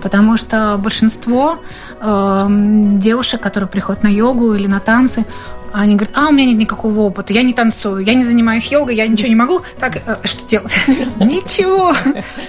Потому 0.03 0.37
что 0.37 0.77
большинство 0.79 1.59
э, 2.03 2.47
девушек, 2.49 3.41
которые 3.41 3.71
приходят 3.71 4.03
на 4.03 4.09
йогу 4.09 4.53
или 4.53 4.67
на 4.67 4.81
танцы, 4.81 5.25
они 5.73 5.97
говорят, 5.97 6.19
а, 6.19 6.29
у 6.29 6.33
меня 6.33 6.45
нет 6.45 6.59
никакого 6.59 7.01
опыта, 7.01 7.33
я 7.33 7.43
не 7.43 7.55
танцую, 7.55 8.05
я 8.05 8.13
не 8.13 8.23
занимаюсь 8.23 8.67
йогой, 8.67 8.95
я 8.95 9.07
ничего 9.07 9.29
не 9.29 9.35
могу. 9.35 9.63
Так, 9.81 10.03
э, 10.05 10.17
что 10.25 10.47
делать? 10.47 10.77
Ничего. 11.17 11.95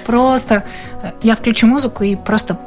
Просто 0.05 0.65
э, 1.01 1.11
я 1.21 1.37
включу 1.37 1.67
музыку 1.67 2.03
и 2.03 2.17
просто 2.17 2.59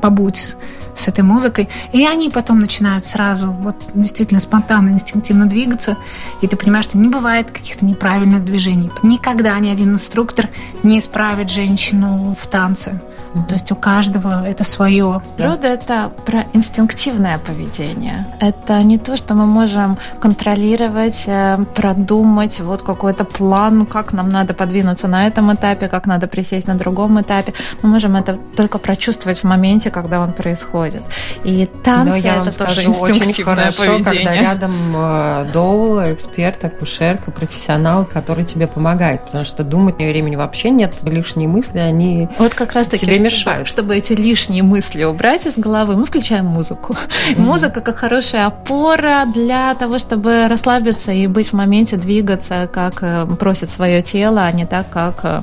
побудь 0.00 0.56
с 0.96 1.08
этой 1.08 1.22
музыкой. 1.22 1.68
И 1.92 2.04
они 2.06 2.30
потом 2.30 2.58
начинают 2.58 3.04
сразу 3.04 3.52
вот 3.52 3.76
действительно 3.94 4.40
спонтанно, 4.40 4.90
инстинктивно 4.90 5.46
двигаться. 5.46 5.96
И 6.42 6.46
ты 6.46 6.56
понимаешь, 6.56 6.86
что 6.86 6.98
не 6.98 7.08
бывает 7.08 7.50
каких-то 7.50 7.84
неправильных 7.84 8.44
движений. 8.44 8.90
Никогда 9.02 9.58
ни 9.58 9.68
один 9.68 9.92
инструктор 9.92 10.48
не 10.82 10.98
исправит 10.98 11.50
женщину 11.50 12.36
в 12.38 12.46
танце. 12.46 13.00
То 13.48 13.54
есть 13.54 13.70
у 13.72 13.76
каждого 13.76 14.46
это 14.46 14.64
свое. 14.64 15.22
Природа 15.36 15.68
это 15.68 16.10
про 16.24 16.44
инстинктивное 16.52 17.38
поведение. 17.38 18.26
Это 18.40 18.82
не 18.82 18.98
то, 18.98 19.16
что 19.16 19.34
мы 19.34 19.46
можем 19.46 19.98
контролировать, 20.20 21.24
э, 21.26 21.58
продумать 21.74 22.60
вот 22.60 22.82
какой-то 22.82 23.24
план, 23.24 23.86
как 23.86 24.12
нам 24.12 24.28
надо 24.28 24.54
подвинуться 24.54 25.08
на 25.08 25.26
этом 25.26 25.54
этапе, 25.54 25.88
как 25.88 26.06
надо 26.06 26.26
присесть 26.26 26.66
на 26.68 26.74
другом 26.74 27.20
этапе. 27.20 27.54
Мы 27.82 27.88
можем 27.88 28.16
это 28.16 28.38
только 28.56 28.78
прочувствовать 28.78 29.38
в 29.38 29.44
моменте, 29.44 29.90
когда 29.90 30.20
он 30.20 30.32
происходит. 30.32 31.02
И 31.44 31.66
танцы 31.84 32.10
Но 32.10 32.16
я 32.16 32.42
это 32.42 32.58
тоже 32.58 32.82
скажу, 32.82 32.90
очень 32.90 33.44
хорошо, 33.44 33.82
поведение. 33.82 34.04
когда 34.04 34.34
рядом 34.34 34.72
э, 34.94 35.46
доул, 35.52 35.98
эксперт, 36.00 36.64
акушерка, 36.64 37.30
профессионал, 37.30 38.04
который 38.04 38.44
тебе 38.44 38.66
помогает, 38.66 39.22
потому 39.24 39.44
что 39.44 39.64
думать 39.64 39.96
времени 39.98 40.36
вообще 40.36 40.70
нет, 40.70 40.94
лишние 41.02 41.48
мысли, 41.48 41.78
они 41.78 42.28
вот 42.38 42.54
как 42.54 42.72
раз 42.72 42.86
таки 42.86 43.06
тебе 43.06 43.18
мешают. 43.36 43.68
Чтобы 43.68 43.96
эти 43.96 44.12
лишние 44.12 44.62
мысли 44.62 45.04
убрать 45.04 45.46
из 45.46 45.56
головы, 45.56 45.96
мы 45.96 46.06
включаем 46.06 46.46
музыку. 46.46 46.94
Mm-hmm. 46.94 47.40
Музыка 47.40 47.80
как 47.80 47.96
хорошая 47.96 48.46
опора 48.46 49.24
для 49.26 49.74
того, 49.74 49.98
чтобы 49.98 50.48
расслабиться 50.48 51.12
и 51.12 51.26
быть 51.26 51.48
в 51.48 51.52
моменте, 51.52 51.96
двигаться, 51.96 52.68
как 52.72 53.02
э, 53.02 53.26
просит 53.38 53.70
свое 53.70 54.02
тело, 54.02 54.44
а 54.44 54.52
не 54.52 54.66
так, 54.66 54.90
как 54.90 55.20
э, 55.22 55.40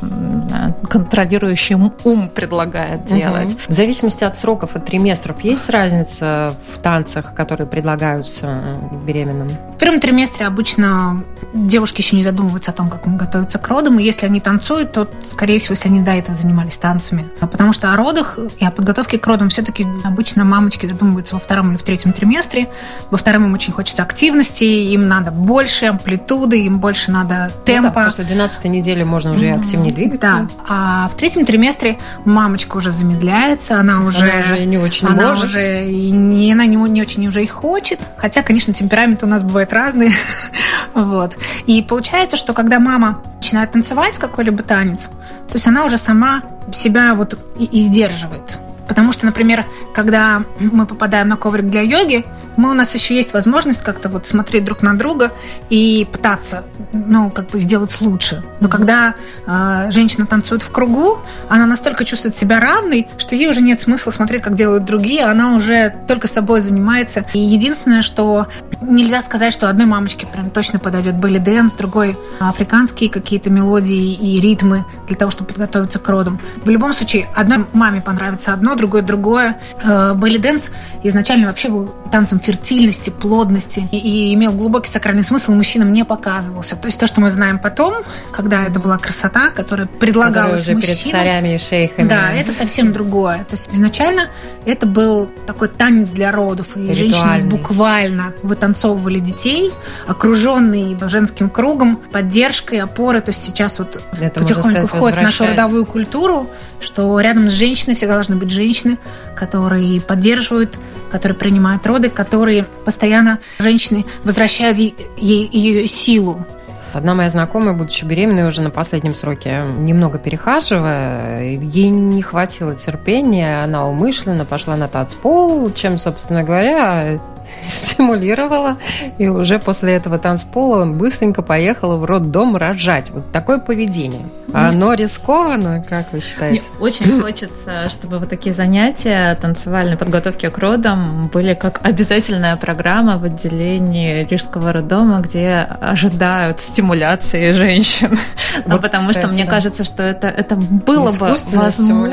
контролирующий 0.89 1.75
ум 1.75 2.29
предлагает 2.29 3.05
делать. 3.05 3.49
Mm-hmm. 3.49 3.69
В 3.71 3.73
зависимости 3.73 4.23
от 4.23 4.37
сроков, 4.37 4.75
от 4.75 4.85
триместров, 4.85 5.41
есть 5.41 5.69
разница 5.69 6.53
в 6.73 6.79
танцах, 6.79 7.33
которые 7.33 7.67
предлагаются 7.67 8.59
беременным? 9.05 9.49
В 9.75 9.77
первом 9.77 9.99
триместре 9.99 10.45
обычно 10.45 11.23
девушки 11.53 12.01
еще 12.01 12.15
не 12.15 12.23
задумываются 12.23 12.71
о 12.71 12.73
том, 12.73 12.87
как 12.87 13.07
им 13.07 13.17
готовиться 13.17 13.59
к 13.59 13.67
родам, 13.67 13.99
и 13.99 14.03
если 14.03 14.25
они 14.25 14.39
танцуют, 14.39 14.93
то, 14.93 15.07
скорее 15.23 15.59
всего, 15.59 15.73
если 15.73 15.89
они 15.89 16.01
до 16.01 16.11
этого 16.11 16.35
занимались 16.35 16.77
танцами. 16.77 17.29
Потому 17.39 17.64
Потому 17.65 17.73
что 17.73 17.93
о 17.93 17.95
родах 17.95 18.37
и 18.59 18.63
о 18.63 18.69
подготовке 18.69 19.17
к 19.17 19.25
родам 19.25 19.49
все-таки 19.49 19.87
обычно 20.03 20.43
мамочки 20.43 20.85
задумываются 20.85 21.33
во 21.33 21.39
втором 21.39 21.71
или 21.71 21.77
в 21.77 21.81
третьем 21.81 22.13
триместре. 22.13 22.67
Во 23.09 23.17
втором 23.17 23.45
им 23.45 23.55
очень 23.55 23.73
хочется 23.73 24.03
активности, 24.03 24.63
им 24.63 25.07
надо 25.07 25.31
больше 25.31 25.87
амплитуды, 25.87 26.59
им 26.59 26.77
больше 26.77 27.09
надо 27.09 27.51
темпа. 27.65 27.89
Ну 27.89 27.95
да, 27.95 28.05
после 28.05 28.23
12 28.25 28.65
недели 28.65 29.01
можно 29.01 29.33
уже 29.33 29.49
активнее 29.49 29.91
двигаться. 29.91 30.27
Да. 30.27 30.47
А 30.69 31.07
в 31.07 31.15
третьем 31.15 31.43
триместре 31.43 31.97
мамочка 32.23 32.77
уже 32.77 32.91
замедляется, 32.91 33.79
она 33.79 34.05
уже, 34.05 34.29
она 34.29 34.39
уже 34.41 34.65
не 34.67 34.77
очень 34.77 35.07
она 35.07 35.29
может. 35.29 35.45
уже 35.45 35.89
и 35.89 36.11
не, 36.11 36.53
она 36.53 36.67
не, 36.67 36.75
не 36.75 37.01
очень 37.01 37.25
уже 37.25 37.43
и 37.43 37.47
хочет. 37.47 37.99
Хотя, 38.17 38.43
конечно, 38.43 38.75
темпераменты 38.75 39.25
у 39.25 39.29
нас 39.29 39.41
бывают 39.41 39.73
разные. 39.73 40.11
вот. 40.93 41.35
И 41.65 41.81
получается, 41.81 42.37
что 42.37 42.53
когда 42.53 42.79
мама 42.79 43.23
начинает 43.37 43.71
танцевать 43.71 44.19
какой-либо 44.19 44.61
танец, 44.61 45.09
то 45.47 45.53
есть 45.53 45.67
она 45.67 45.85
уже 45.85 45.97
сама 45.97 46.43
себя 46.71 47.13
вот 47.15 47.37
и, 47.57 47.65
и 47.65 47.81
сдерживает. 47.83 48.59
Потому 48.87 49.11
что, 49.11 49.25
например, 49.25 49.65
когда 49.93 50.43
мы 50.59 50.85
попадаем 50.85 51.27
на 51.27 51.37
коврик 51.37 51.65
для 51.65 51.81
йоги, 51.81 52.25
мы, 52.57 52.71
у 52.71 52.73
нас 52.73 52.93
еще 52.93 53.15
есть 53.15 53.33
возможность 53.33 53.83
как-то 53.83 54.09
вот 54.09 54.27
смотреть 54.27 54.65
друг 54.65 54.81
на 54.81 54.97
друга 54.97 55.31
и 55.69 56.07
пытаться, 56.11 56.63
ну, 56.93 57.29
как 57.29 57.49
бы 57.49 57.59
сделать 57.59 57.99
лучше. 58.01 58.43
Но 58.59 58.69
когда 58.69 59.15
э, 59.45 59.91
женщина 59.91 60.25
танцует 60.25 60.61
в 60.61 60.71
кругу, 60.71 61.19
она 61.49 61.65
настолько 61.65 62.05
чувствует 62.05 62.35
себя 62.35 62.59
равной, 62.59 63.07
что 63.17 63.35
ей 63.35 63.49
уже 63.49 63.61
нет 63.61 63.81
смысла 63.81 64.11
смотреть, 64.11 64.41
как 64.41 64.55
делают 64.55 64.85
другие, 64.85 65.25
она 65.25 65.55
уже 65.55 65.93
только 66.07 66.27
собой 66.27 66.59
занимается. 66.59 67.25
И 67.33 67.39
единственное, 67.39 68.01
что 68.01 68.47
нельзя 68.81 69.21
сказать, 69.21 69.53
что 69.53 69.69
одной 69.69 69.85
мамочке 69.85 70.25
прям 70.25 70.49
точно 70.49 70.79
подойдет 70.79 71.15
belly 71.15 71.37
dance, 71.37 71.73
другой 71.73 72.17
африканские 72.39 73.09
какие-то 73.09 73.49
мелодии 73.49 74.13
и 74.13 74.39
ритмы 74.39 74.85
для 75.07 75.15
того, 75.15 75.31
чтобы 75.31 75.49
подготовиться 75.49 75.99
к 75.99 76.07
родам. 76.09 76.39
В 76.63 76.69
любом 76.69 76.93
случае, 76.93 77.27
одной 77.35 77.65
маме 77.73 78.01
понравится 78.01 78.53
одно, 78.53 78.75
другой 78.75 79.01
другое. 79.01 79.59
Э, 79.83 80.13
Belly 80.15 80.37
dance 80.37 80.71
изначально 81.03 81.47
вообще 81.47 81.69
был 81.69 81.93
танцем 82.11 82.39
фертильности, 82.45 83.09
плодности 83.09 83.87
и, 83.91 83.97
и 83.97 84.33
имел 84.35 84.53
глубокий 84.53 84.89
сакральный 84.89 85.23
смысл, 85.23 85.53
мужчинам 85.53 85.91
не 85.91 86.05
показывался. 86.05 86.75
То 86.75 86.87
есть 86.87 86.99
то, 86.99 87.07
что 87.07 87.21
мы 87.21 87.29
знаем 87.29 87.59
потом, 87.59 88.03
когда 88.31 88.65
это 88.65 88.79
была 88.79 88.97
красота, 88.97 89.49
которая 89.49 89.87
предлагалась 89.87 90.61
уже 90.61 90.75
мужчинам, 90.75 90.97
перед 90.97 91.11
царями 91.11 91.55
и 91.55 91.57
шейхами. 91.57 92.07
Да, 92.07 92.33
это 92.33 92.51
совсем 92.51 92.93
другое. 92.93 93.39
То 93.45 93.53
есть 93.53 93.73
изначально 93.73 94.29
это 94.65 94.85
был 94.85 95.29
такой 95.47 95.67
танец 95.67 96.09
для 96.09 96.31
родов, 96.31 96.75
и 96.75 96.87
женщины 96.87 97.07
Ритуальный. 97.07 97.49
буквально 97.49 98.33
вытанцовывали 98.43 99.19
детей, 99.19 99.71
окруженные 100.07 100.97
женским 101.07 101.49
кругом, 101.49 101.97
поддержкой, 101.97 102.79
опорой. 102.79 103.21
То 103.21 103.29
есть 103.29 103.43
сейчас 103.45 103.79
вот 103.79 104.01
Это, 104.19 104.39
потихоньку 104.39 104.69
сказать, 104.69 104.87
входит 104.87 105.17
в 105.17 105.21
нашу 105.21 105.45
родовую 105.45 105.85
культуру, 105.85 106.47
что 106.79 107.19
рядом 107.19 107.47
с 107.49 107.51
женщиной 107.51 107.95
всегда 107.95 108.15
должны 108.15 108.35
быть 108.35 108.49
женщины, 108.49 108.97
которые 109.35 110.01
поддерживают, 110.01 110.77
которые 111.11 111.37
принимают 111.37 111.85
роды, 111.87 112.09
которые 112.09 112.65
постоянно 112.83 113.39
женщины 113.59 114.05
возвращают 114.23 114.77
ей, 114.77 114.95
ее 115.17 115.87
силу. 115.87 116.45
Одна 116.93 117.13
моя 117.13 117.29
знакомая, 117.29 117.73
будучи 117.73 118.05
беременной 118.05 118.47
уже 118.47 118.61
на 118.61 118.69
последнем 118.69 119.15
сроке, 119.15 119.63
немного 119.79 120.17
перехаживая, 120.17 121.43
ей 121.43 121.89
не 121.89 122.21
хватило 122.21 122.73
терпения, 122.73 123.61
она 123.61 123.85
умышленно 123.85 124.45
пошла 124.45 124.77
на 124.77 124.87
танцпол, 124.87 125.73
чем, 125.73 125.97
собственно 125.97 126.43
говоря, 126.43 127.19
стимулировала, 127.67 128.77
и 129.17 129.27
уже 129.27 129.59
после 129.59 129.93
этого 129.93 130.19
танцпола 130.19 130.85
быстренько 130.85 131.41
поехала 131.41 131.95
в 131.95 132.05
роддом 132.05 132.55
рожать. 132.55 133.11
Вот 133.11 133.31
такое 133.31 133.57
поведение. 133.59 134.25
Оно 134.53 134.93
рискованно, 134.93 135.83
как 135.87 136.13
вы 136.13 136.19
Мне 136.19 136.21
считаете? 136.27 136.63
очень 136.79 137.19
хочется, 137.21 137.89
чтобы 137.89 138.19
вот 138.19 138.29
такие 138.29 138.55
занятия 138.55 139.35
танцевальной 139.41 139.97
подготовки 139.97 140.47
к 140.49 140.57
родам 140.57 141.29
были 141.33 141.53
как 141.53 141.79
обязательная 141.83 142.55
программа 142.55 143.17
в 143.17 143.25
отделении 143.25 144.23
Рижского 144.23 144.71
роддома, 144.71 145.19
где 145.21 145.67
ожидают 145.81 146.61
стимуляции 146.61 147.51
женщин. 147.51 148.17
Ну, 148.65 148.73
Вот, 148.75 148.83
потому 148.83 149.11
что 149.11 149.19
кстати, 149.23 149.33
мне 149.33 149.43
да. 149.43 149.49
кажется, 149.51 149.83
что 149.83 150.01
это, 150.01 150.27
это 150.27 150.55
было 150.55 151.07
бы 151.07 151.19
возможным. 151.19 152.09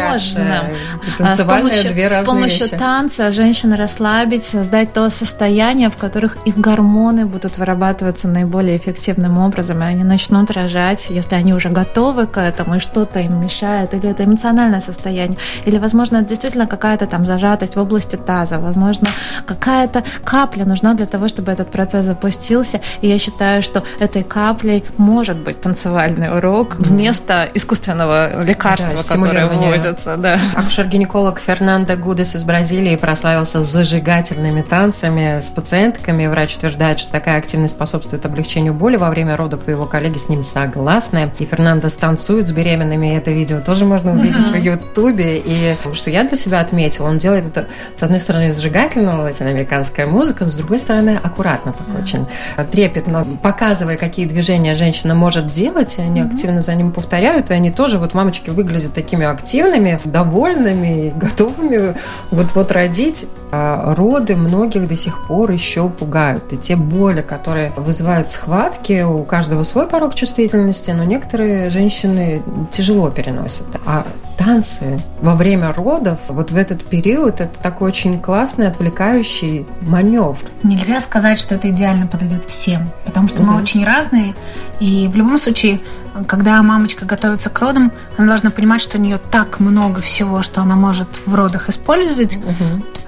А 1.21 1.37
С 1.37 1.45
помощью, 1.45 1.93
две 1.93 2.11
с 2.11 2.25
помощью 2.27 2.65
вещи. 2.67 2.77
танца 2.77 3.31
женщин 3.31 3.73
расслабить, 3.75 4.43
создать 4.45 4.93
то 4.93 5.09
состояние, 5.11 5.32
в 5.39 5.97
которых 5.97 6.37
их 6.45 6.59
гормоны 6.59 7.27
будут 7.27 7.59
вырабатываться 7.59 8.29
наиболее 8.29 8.77
эффективным 8.77 9.39
образом, 9.39 9.83
и 9.83 9.87
они 9.87 10.05
начнут 10.05 10.51
рожать, 10.51 11.07
если 11.11 11.35
они 11.35 11.55
уже 11.55 11.69
готовы 11.69 12.27
к 12.27 12.39
этому, 12.39 12.77
и 12.77 12.81
что-то 12.81 13.21
им 13.21 13.41
мешает, 13.41 13.95
или 13.95 14.11
это 14.11 14.25
эмоциональное 14.25 14.81
состояние, 14.81 15.39
или, 15.67 15.79
возможно, 15.79 16.19
это 16.19 16.29
действительно 16.29 16.67
какая-то 16.67 17.07
там 17.07 17.25
зажатость 17.25 17.77
в 17.77 17.81
области 17.81 18.17
таза, 18.17 18.59
возможно, 18.59 19.09
какая-то 19.47 20.05
капля 20.25 20.65
нужна 20.65 20.95
для 20.95 21.07
того, 21.07 21.29
чтобы 21.29 21.53
этот 21.53 21.71
процесс 21.71 22.07
запустился, 22.07 22.81
и 23.01 23.09
я 23.09 23.19
считаю, 23.19 23.63
что 23.63 23.83
этой 23.99 24.23
каплей 24.23 24.85
может 24.97 25.37
быть 25.39 25.61
танцевальный 25.61 26.37
урок 26.37 26.77
вместо 26.77 27.49
искусственного 27.55 28.45
лекарства, 28.45 28.91
Да, 28.97 29.15
которое 29.15 29.47
вводится, 29.47 30.17
да. 30.17 30.39
Акушер-гинеколог 30.55 31.41
Фернандо 31.41 31.97
Гудес 31.97 32.37
из 32.37 32.45
Бразилии 32.45 32.97
прославился 32.97 33.63
зажигательными 33.63 34.63
танцами 34.63 35.22
с 35.23 35.51
пациентками. 35.51 36.27
Врач 36.27 36.57
утверждает, 36.57 36.99
что 36.99 37.13
такая 37.13 37.39
активность 37.39 37.75
способствует 37.75 38.25
облегчению 38.27 38.75
боли 38.75 38.97
во 38.97 39.11
время 39.11 39.37
родов, 39.37 39.69
и 39.69 39.71
его 39.71 39.87
коллеги 39.87 40.19
с 40.19 40.29
ним 40.29 40.43
согласны. 40.43 41.31
И 41.39 41.45
Фернандо 41.45 41.89
танцует 41.89 42.49
с 42.49 42.53
беременными, 42.53 43.13
и 43.13 43.17
это 43.17 43.31
видео 43.31 43.61
тоже 43.61 43.85
можно 43.85 44.13
увидеть 44.13 44.49
в 44.49 44.55
Ютубе. 44.55 45.39
И 45.39 45.77
что 45.93 46.11
я 46.11 46.25
для 46.25 46.37
себя 46.37 46.61
отметила, 46.61 47.09
он 47.09 47.19
делает 47.19 47.47
это, 47.47 47.67
с 47.99 48.03
одной 48.03 48.21
стороны, 48.21 48.53
зажигательно, 48.53 49.23
латиноамериканская 49.23 50.07
музыка, 50.07 50.49
с 50.49 50.57
другой 50.57 50.79
стороны, 50.79 51.19
аккуратно 51.23 51.73
так 51.73 52.03
очень 52.03 52.27
трепетно, 52.71 53.27
показывая, 53.43 53.97
какие 53.97 54.27
движения 54.27 54.75
женщина 54.75 55.15
может 55.15 55.47
делать, 55.47 55.99
и 55.99 56.03
они 56.03 56.21
активно 56.21 56.61
за 56.61 56.75
ним 56.75 56.93
повторяют, 56.93 57.51
и 57.51 57.55
они 57.55 57.71
тоже, 57.71 57.99
вот 57.99 58.15
мамочки 58.15 58.51
выглядят 58.51 58.95
такими 58.95 59.27
активными, 59.27 60.01
довольными 60.05 61.13
готовыми 61.17 61.95
вот-вот 62.31 62.73
родить. 62.73 63.27
А 63.55 63.95
роды 63.95 64.35
многих 64.35 64.89
до 64.89 64.97
сих 64.97 65.12
пор 65.27 65.51
еще 65.51 65.89
пугают. 65.89 66.53
И 66.53 66.57
те 66.57 66.77
боли, 66.77 67.23
которые 67.23 67.73
вызывают 67.77 68.31
схватки, 68.31 69.03
у 69.03 69.23
каждого 69.25 69.63
свой 69.65 69.87
порог 69.87 70.15
чувствительности, 70.15 70.91
но 70.91 71.05
некоторые 71.05 71.71
женщины 71.71 72.43
тяжело 72.71 73.11
переносят. 73.11 73.67
А 73.87 74.07
танцы 74.39 74.99
во 75.21 75.35
время 75.35 75.73
родов, 75.73 76.19
вот 76.29 76.51
в 76.51 76.57
этот 76.57 76.85
период, 76.85 77.41
это 77.41 77.59
такой 77.63 77.89
очень 77.89 78.21
классный, 78.21 78.69
отвлекающий 78.69 79.67
маневр. 79.83 80.39
Нельзя 80.63 81.01
сказать, 81.01 81.39
что 81.39 81.55
это 81.55 81.71
идеально 81.71 82.07
подойдет 82.07 82.45
всем, 82.45 82.89
потому 83.05 83.29
что 83.29 83.43
мы 83.43 83.53
Мгм. 83.53 83.63
очень 83.63 83.85
разные, 83.85 84.35
и 84.81 85.09
в 85.13 85.17
любом 85.17 85.39
случае, 85.39 85.81
когда 86.27 86.63
мамочка 86.63 87.05
готовится 87.05 87.51
к 87.51 87.59
родам, 87.61 87.93
она 88.17 88.29
должна 88.29 88.51
понимать, 88.51 88.81
что 88.83 88.99
у 88.99 89.01
нее 89.01 89.19
так 89.31 89.61
много 89.61 90.01
всего, 90.01 90.43
что 90.43 90.61
она 90.61 90.77
может 90.77 91.09
в 91.27 91.35
родах 91.35 91.69
использовать. 91.69 92.39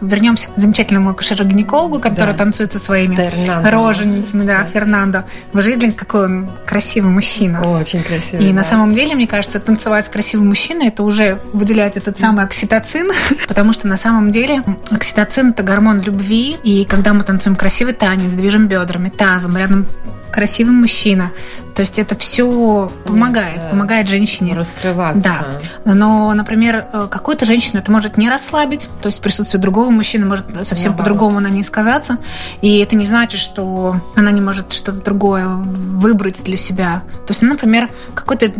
Вернемся 0.01 0.49
к 0.49 0.59
замечательному 0.59 1.11
акушеру-гинекологу, 1.11 2.01
который 2.01 2.33
Да. 2.33 2.38
танцует 2.38 2.73
со 2.73 2.79
своими 2.79 3.17
Фернандо. 3.17 3.71
роженицами, 3.71 4.45
да, 4.45 4.64
Фернандо. 4.64 5.25
Вы 5.53 5.62
же 5.62 5.71
видели, 5.71 5.90
какой 5.93 6.25
он 6.25 6.51
красивый 6.67 7.11
мужчина. 7.11 7.62
Очень 7.62 8.03
красиво. 8.03 8.40
И 8.40 8.53
на 8.53 8.62
да. 8.62 8.69
самом 8.69 8.95
деле, 8.95 9.14
мне 9.14 9.27
кажется, 9.27 9.61
танцевать 9.61 10.07
с 10.07 10.09
красивым 10.09 10.49
мужчиной 10.49 10.88
это 10.88 11.03
уже 11.03 11.38
выделяет 11.53 11.97
этот 11.97 12.19
самый 12.19 12.45
окситоцин, 12.45 13.11
потому 13.49 13.73
что 13.73 13.87
на 13.87 13.97
самом 13.97 14.33
деле 14.33 14.62
окситоцин 14.90 15.51
это 15.51 15.62
гормон 15.62 16.01
любви, 16.01 16.57
и 16.62 16.85
когда 16.85 17.12
мы 17.12 17.23
танцуем 17.25 17.57
красивый 17.57 17.95
танец, 17.95 18.33
движем 18.33 18.67
бедрами, 18.69 19.09
тазом, 19.11 19.57
рядом 19.57 19.87
красивый 20.35 20.73
мужчина, 20.75 21.31
то 21.77 21.81
есть 21.81 21.97
это 22.01 22.16
все 22.16 22.90
помогает, 23.07 23.61
Да. 23.62 23.68
помогает 23.68 24.09
женщине. 24.09 24.55
раскрываться. 24.55 25.20
Да. 25.85 25.94
Но, 25.94 26.35
например, 26.35 26.87
э, 26.92 27.07
какую-то 27.09 27.44
женщину 27.44 27.79
это 27.79 27.92
может 27.92 28.16
не 28.16 28.29
расслабить, 28.29 28.88
то 29.01 29.07
есть 29.07 29.20
присутствие 29.20 29.61
другого 29.61 29.90
мужчины 29.90 30.27
может 30.27 30.47
совсем 30.66 30.97
по-другому 30.97 31.38
на 31.38 31.47
ней 31.49 31.62
сказаться, 31.62 32.18
и 32.62 32.79
это 32.79 32.97
не 32.97 33.07
значит, 33.07 33.38
что 33.38 33.97
она 34.16 34.33
не 34.33 34.40
может 34.40 34.73
что-то 34.73 35.01
другое 35.01 35.47
выбрать 35.47 36.42
для 36.42 36.57
себя. 36.57 37.03
То 37.27 37.31
есть, 37.31 37.42
ну, 37.42 37.51
например, 37.51 37.88
какой-то 38.14 38.51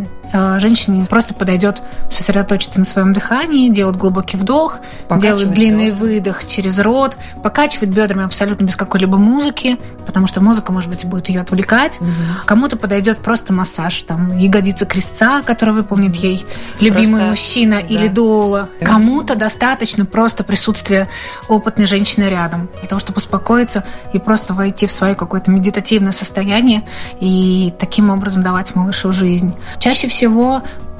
женщине 0.59 1.05
просто 1.09 1.33
подойдет 1.33 1.81
сосредоточиться 2.09 2.79
на 2.79 2.85
своем 2.85 3.13
дыхании, 3.13 3.69
делать 3.69 3.95
глубокий 3.95 4.37
вдох, 4.37 4.77
делать 5.17 5.51
длинный 5.51 5.91
бедра. 5.91 5.99
выдох 6.05 6.47
через 6.47 6.79
рот, 6.79 7.17
покачивать 7.43 7.89
бедрами 7.89 8.25
абсолютно 8.25 8.65
без 8.65 8.75
какой-либо 8.75 9.17
музыки, 9.17 9.77
потому 10.05 10.27
что 10.27 10.41
музыка, 10.41 10.71
может 10.71 10.89
быть, 10.89 11.05
будет 11.05 11.29
ее 11.29 11.41
отвлекать. 11.41 11.99
Кому-то 12.45 12.77
подойдет 12.77 13.19
просто 13.19 13.53
массаж, 13.53 14.01
там, 14.03 14.37
ягодица 14.37 14.85
крестца, 14.85 15.41
который 15.43 15.73
выполнит 15.73 16.15
ей 16.15 16.45
любимый 16.79 17.05
Просто, 17.05 17.29
мужчина 17.29 17.81
да. 17.81 17.87
или 17.87 18.07
доула. 18.07 18.69
Кому-то 18.81 19.35
достаточно 19.35 20.05
просто 20.05 20.43
присутствия 20.43 21.07
опытной 21.47 21.85
женщины 21.85 22.25
рядом, 22.25 22.69
для 22.79 22.89
того, 22.89 22.99
чтобы 22.99 23.17
успокоиться 23.17 23.83
и 24.13 24.19
просто 24.19 24.53
войти 24.53 24.87
в 24.87 24.91
свое 24.91 25.15
какое-то 25.15 25.51
медитативное 25.51 26.11
состояние 26.11 26.87
и 27.19 27.73
таким 27.79 28.09
образом 28.09 28.41
давать 28.41 28.75
малышу 28.75 29.11
жизнь. 29.11 29.53
Чаще 29.79 30.07
всего 30.07 30.24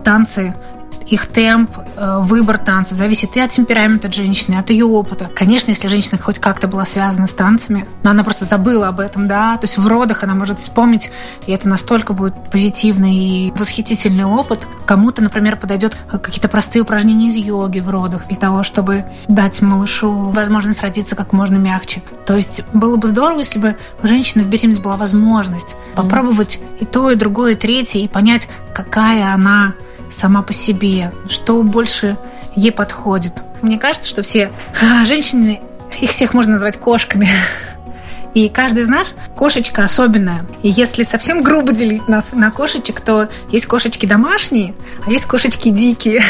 танцы. 0.03 0.53
Их 1.07 1.27
темп, 1.27 1.69
выбор 1.97 2.57
танца 2.57 2.95
зависит 2.95 3.35
и 3.35 3.39
от 3.39 3.51
темперамента 3.51 4.11
женщины, 4.11 4.55
от 4.55 4.69
ее 4.69 4.85
опыта. 4.85 5.29
Конечно, 5.33 5.71
если 5.71 5.87
женщина 5.87 6.17
хоть 6.17 6.39
как-то 6.39 6.67
была 6.67 6.85
связана 6.85 7.27
с 7.27 7.33
танцами, 7.33 7.87
но 8.03 8.11
она 8.11 8.23
просто 8.23 8.45
забыла 8.45 8.89
об 8.89 8.99
этом, 8.99 9.27
да, 9.27 9.57
то 9.57 9.63
есть 9.63 9.77
в 9.77 9.87
родах 9.87 10.23
она 10.23 10.35
может 10.35 10.59
вспомнить, 10.59 11.11
и 11.45 11.51
это 11.51 11.67
настолько 11.67 12.13
будет 12.13 12.33
позитивный 12.51 13.15
и 13.15 13.53
восхитительный 13.55 14.25
опыт. 14.25 14.67
Кому-то, 14.85 15.23
например, 15.23 15.55
подойдет 15.55 15.97
какие-то 16.09 16.47
простые 16.47 16.83
упражнения 16.83 17.27
из 17.27 17.35
йоги 17.35 17.79
в 17.79 17.89
родах 17.89 18.27
для 18.27 18.37
того, 18.37 18.63
чтобы 18.63 19.05
дать 19.27 19.61
малышу 19.61 20.11
возможность 20.31 20.81
родиться 20.81 21.15
как 21.15 21.33
можно 21.33 21.57
мягче. 21.57 22.01
То 22.25 22.35
есть 22.35 22.63
было 22.73 22.95
бы 22.95 23.07
здорово, 23.07 23.39
если 23.39 23.59
бы 23.59 23.77
у 24.03 24.07
женщины 24.07 24.43
в 24.43 24.47
беременности 24.47 24.81
была 24.81 24.97
возможность 24.97 25.75
попробовать 25.95 26.59
и 26.79 26.85
то, 26.85 27.11
и 27.11 27.15
другое, 27.15 27.53
и 27.53 27.55
третье, 27.55 27.99
и 27.99 28.07
понять, 28.07 28.47
какая 28.73 29.33
она 29.33 29.73
сама 30.15 30.41
по 30.41 30.53
себе, 30.53 31.11
что 31.27 31.61
больше 31.63 32.17
ей 32.55 32.71
подходит. 32.71 33.33
Мне 33.61 33.77
кажется, 33.77 34.09
что 34.09 34.21
все 34.21 34.51
а, 34.81 35.05
женщины, 35.05 35.59
их 35.99 36.11
всех 36.11 36.33
можно 36.33 36.53
назвать 36.53 36.77
кошками. 36.77 37.27
И 38.33 38.49
каждый 38.49 38.83
из 38.83 38.89
нас 38.89 39.15
кошечка 39.35 39.85
особенная. 39.85 40.45
И 40.61 40.69
если 40.69 41.03
совсем 41.03 41.41
грубо 41.41 41.71
делить 41.71 42.09
нас 42.09 42.33
на 42.33 42.51
кошечек, 42.51 42.99
то 42.99 43.29
есть 43.49 43.65
кошечки 43.65 44.05
домашние, 44.05 44.75
а 45.05 45.09
есть 45.09 45.25
кошечки 45.25 45.69
дикие. 45.69 46.21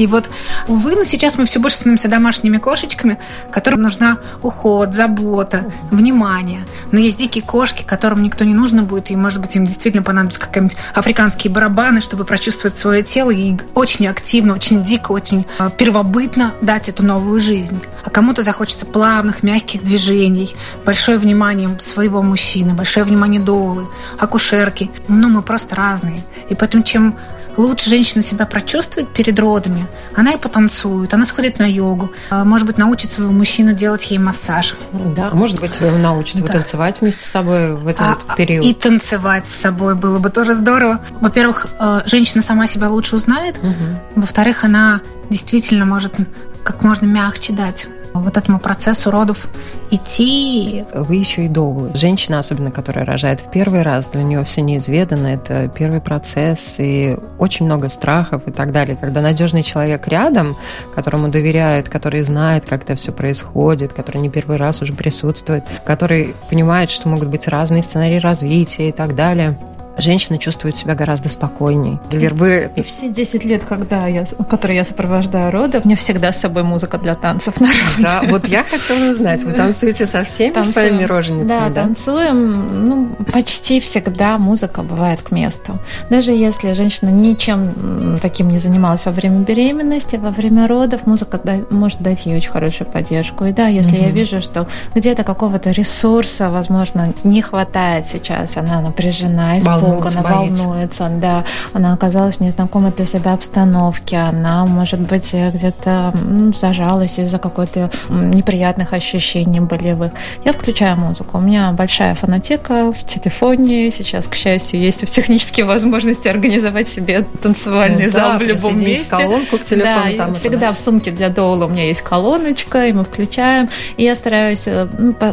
И 0.00 0.06
вот, 0.06 0.30
увы, 0.66 0.96
но 0.96 1.04
сейчас 1.04 1.36
мы 1.36 1.44
все 1.44 1.60
больше 1.60 1.76
становимся 1.76 2.08
домашними 2.08 2.56
кошечками, 2.56 3.18
которым 3.50 3.82
нужна 3.82 4.16
уход, 4.40 4.94
забота, 4.94 5.70
внимание. 5.90 6.64
Но 6.90 6.98
есть 6.98 7.18
дикие 7.18 7.44
кошки, 7.44 7.82
которым 7.82 8.22
никто 8.22 8.46
не 8.46 8.54
нужно 8.54 8.82
будет, 8.82 9.10
и, 9.10 9.16
может 9.16 9.42
быть, 9.42 9.54
им 9.56 9.66
действительно 9.66 10.02
понадобятся 10.02 10.40
какие-нибудь 10.40 10.78
африканские 10.94 11.52
барабаны, 11.52 12.00
чтобы 12.00 12.24
прочувствовать 12.24 12.78
свое 12.78 13.02
тело 13.02 13.30
и 13.30 13.58
очень 13.74 14.06
активно, 14.06 14.54
очень 14.54 14.82
дико, 14.82 15.12
очень 15.12 15.44
э, 15.58 15.68
первобытно 15.76 16.54
дать 16.62 16.88
эту 16.88 17.04
новую 17.04 17.38
жизнь. 17.38 17.78
А 18.02 18.08
кому-то 18.08 18.42
захочется 18.42 18.86
плавных, 18.86 19.42
мягких 19.42 19.84
движений, 19.84 20.56
большое 20.86 21.18
внимание 21.18 21.68
своего 21.78 22.22
мужчины, 22.22 22.72
большое 22.72 23.04
внимание 23.04 23.38
доулы, 23.40 23.86
акушерки. 24.18 24.90
Ну, 25.08 25.28
мы 25.28 25.42
просто 25.42 25.76
разные. 25.76 26.22
И 26.48 26.54
поэтому 26.54 26.84
чем 26.84 27.16
лучше 27.56 27.90
женщина 27.90 28.22
себя 28.22 28.46
прочувствует 28.46 29.08
перед 29.08 29.38
родами, 29.38 29.86
она 30.14 30.32
и 30.32 30.36
потанцует, 30.36 31.12
она 31.14 31.24
сходит 31.24 31.58
на 31.58 31.70
йогу, 31.70 32.12
а, 32.30 32.44
может 32.44 32.66
быть, 32.66 32.78
научит 32.78 33.12
своего 33.12 33.32
мужчину 33.32 33.72
делать 33.72 34.10
ей 34.10 34.18
массаж. 34.18 34.76
Да, 34.92 35.30
может 35.30 35.60
быть, 35.60 35.76
его 35.80 35.96
научит 35.96 36.44
да. 36.44 36.52
танцевать 36.52 37.00
вместе 37.00 37.22
с 37.22 37.26
собой 37.26 37.74
в 37.74 37.86
этот 37.86 38.18
а, 38.28 38.34
период. 38.36 38.64
И 38.64 38.74
танцевать 38.74 39.46
с 39.46 39.54
собой 39.54 39.94
было 39.94 40.18
бы 40.18 40.30
тоже 40.30 40.54
здорово. 40.54 41.00
Во-первых, 41.20 41.66
э, 41.78 42.02
женщина 42.06 42.42
сама 42.42 42.66
себя 42.66 42.88
лучше 42.88 43.16
узнает, 43.16 43.58
угу. 43.58 43.74
во-вторых, 44.16 44.64
она 44.64 45.00
действительно 45.28 45.84
может 45.84 46.14
как 46.62 46.82
можно 46.82 47.06
мягче 47.06 47.52
дать 47.52 47.88
вот 48.14 48.36
этому 48.36 48.58
процессу 48.58 49.10
родов 49.10 49.48
идти. 49.90 50.84
Вы 50.94 51.16
еще 51.16 51.46
и 51.46 51.48
долго. 51.48 51.94
Женщина, 51.96 52.38
особенно 52.38 52.70
которая 52.70 53.04
рожает 53.04 53.40
в 53.40 53.50
первый 53.50 53.82
раз, 53.82 54.06
для 54.06 54.22
нее 54.22 54.42
все 54.44 54.62
неизведанно, 54.62 55.28
это 55.28 55.68
первый 55.68 56.00
процесс 56.00 56.76
и 56.78 57.16
очень 57.38 57.66
много 57.66 57.88
страхов 57.88 58.46
и 58.46 58.50
так 58.50 58.72
далее. 58.72 58.96
Когда 59.00 59.20
надежный 59.20 59.62
человек 59.62 60.08
рядом, 60.08 60.56
которому 60.94 61.28
доверяют, 61.28 61.88
который 61.88 62.22
знает, 62.22 62.64
как 62.68 62.82
это 62.82 62.94
все 62.94 63.12
происходит, 63.12 63.92
который 63.92 64.20
не 64.20 64.28
первый 64.28 64.56
раз 64.56 64.82
уже 64.82 64.92
присутствует, 64.92 65.64
который 65.84 66.34
понимает, 66.48 66.90
что 66.90 67.08
могут 67.08 67.28
быть 67.28 67.48
разные 67.48 67.82
сценарии 67.82 68.18
развития 68.18 68.88
и 68.88 68.92
так 68.92 69.14
далее, 69.14 69.58
женщина 70.00 70.38
чувствует 70.38 70.76
себя 70.76 70.94
гораздо 70.94 71.28
спокойнее. 71.28 72.00
Например, 72.04 72.34
вы... 72.34 72.70
И 72.76 72.82
все 72.82 73.08
10 73.08 73.44
лет, 73.44 73.62
когда 73.68 74.06
я, 74.06 74.24
которые 74.48 74.78
я 74.78 74.84
сопровождаю 74.84 75.50
роды, 75.50 75.80
мне 75.84 75.96
всегда 75.96 76.32
с 76.32 76.40
собой 76.40 76.62
музыка 76.62 76.98
для 76.98 77.14
танцев 77.14 77.60
на 77.60 77.66
роде. 77.66 78.00
Да, 78.00 78.22
вот 78.24 78.48
я 78.48 78.64
хотела 78.64 79.10
узнать, 79.10 79.42
вы 79.44 79.52
танцуете 79.52 80.06
со 80.06 80.24
всеми 80.24 80.52
танцуем. 80.52 80.74
своими 80.74 81.04
роженицами, 81.04 81.48
да? 81.48 81.68
Да, 81.68 81.82
танцуем. 81.82 82.88
Ну, 82.88 83.10
почти 83.32 83.80
всегда 83.80 84.38
музыка 84.38 84.82
бывает 84.82 85.22
к 85.22 85.30
месту. 85.30 85.78
Даже 86.08 86.32
если 86.32 86.72
женщина 86.72 87.10
ничем 87.10 88.18
таким 88.20 88.48
не 88.48 88.58
занималась 88.58 89.04
во 89.06 89.12
время 89.12 89.40
беременности, 89.40 90.16
во 90.16 90.30
время 90.30 90.66
родов, 90.66 91.06
музыка 91.06 91.40
может 91.70 92.00
дать 92.00 92.26
ей 92.26 92.36
очень 92.36 92.50
хорошую 92.50 92.88
поддержку. 92.88 93.44
И 93.44 93.52
да, 93.52 93.68
если 93.68 93.96
угу. 93.96 94.04
я 94.04 94.10
вижу, 94.10 94.42
что 94.42 94.66
где-то 94.94 95.24
какого-то 95.24 95.70
ресурса, 95.70 96.50
возможно, 96.50 97.12
не 97.24 97.42
хватает 97.42 98.06
сейчас, 98.06 98.56
она 98.56 98.80
напряжена, 98.80 99.58
испугана, 99.58 99.89
испугана, 99.98 100.22
боится. 100.22 100.64
волнуется, 100.64 101.10
да, 101.20 101.44
она 101.72 101.92
оказалась 101.94 102.36
в 102.36 102.40
незнакомой 102.40 102.92
для 102.92 103.06
себя 103.06 103.34
обстановке, 103.34 104.18
она, 104.18 104.64
может 104.66 105.00
быть, 105.00 105.32
где-то 105.32 106.12
ну, 106.14 106.52
зажалась 106.52 107.18
из-за 107.18 107.38
какой-то 107.38 107.90
неприятных 108.08 108.92
ощущений 108.92 109.60
болевых. 109.60 110.12
Я 110.44 110.52
включаю 110.52 110.96
музыку. 110.96 111.38
У 111.38 111.40
меня 111.40 111.72
большая 111.72 112.14
фонотека 112.14 112.92
в 112.92 113.04
телефоне. 113.04 113.90
Сейчас, 113.90 114.26
к 114.26 114.34
счастью, 114.34 114.80
есть 114.80 115.04
технические 115.10 115.66
возможности 115.66 116.28
организовать 116.28 116.88
себе 116.88 117.24
танцевальный 117.42 118.06
ну, 118.06 118.12
зал 118.12 118.32
да, 118.32 118.38
в 118.38 118.42
любом 118.42 118.78
месте. 118.78 119.10
колонку 119.10 119.58
к 119.58 119.64
телефону. 119.64 120.16
Да, 120.16 120.16
там 120.16 120.34
всегда 120.34 120.72
в 120.72 120.78
сумке 120.78 121.10
для 121.10 121.28
доула 121.28 121.66
у 121.66 121.68
меня 121.68 121.86
есть 121.86 122.02
колоночка, 122.02 122.86
и 122.86 122.92
мы 122.92 123.04
включаем. 123.04 123.68
И 123.96 124.04
я 124.04 124.14
стараюсь 124.14 124.64
э, 124.66 124.86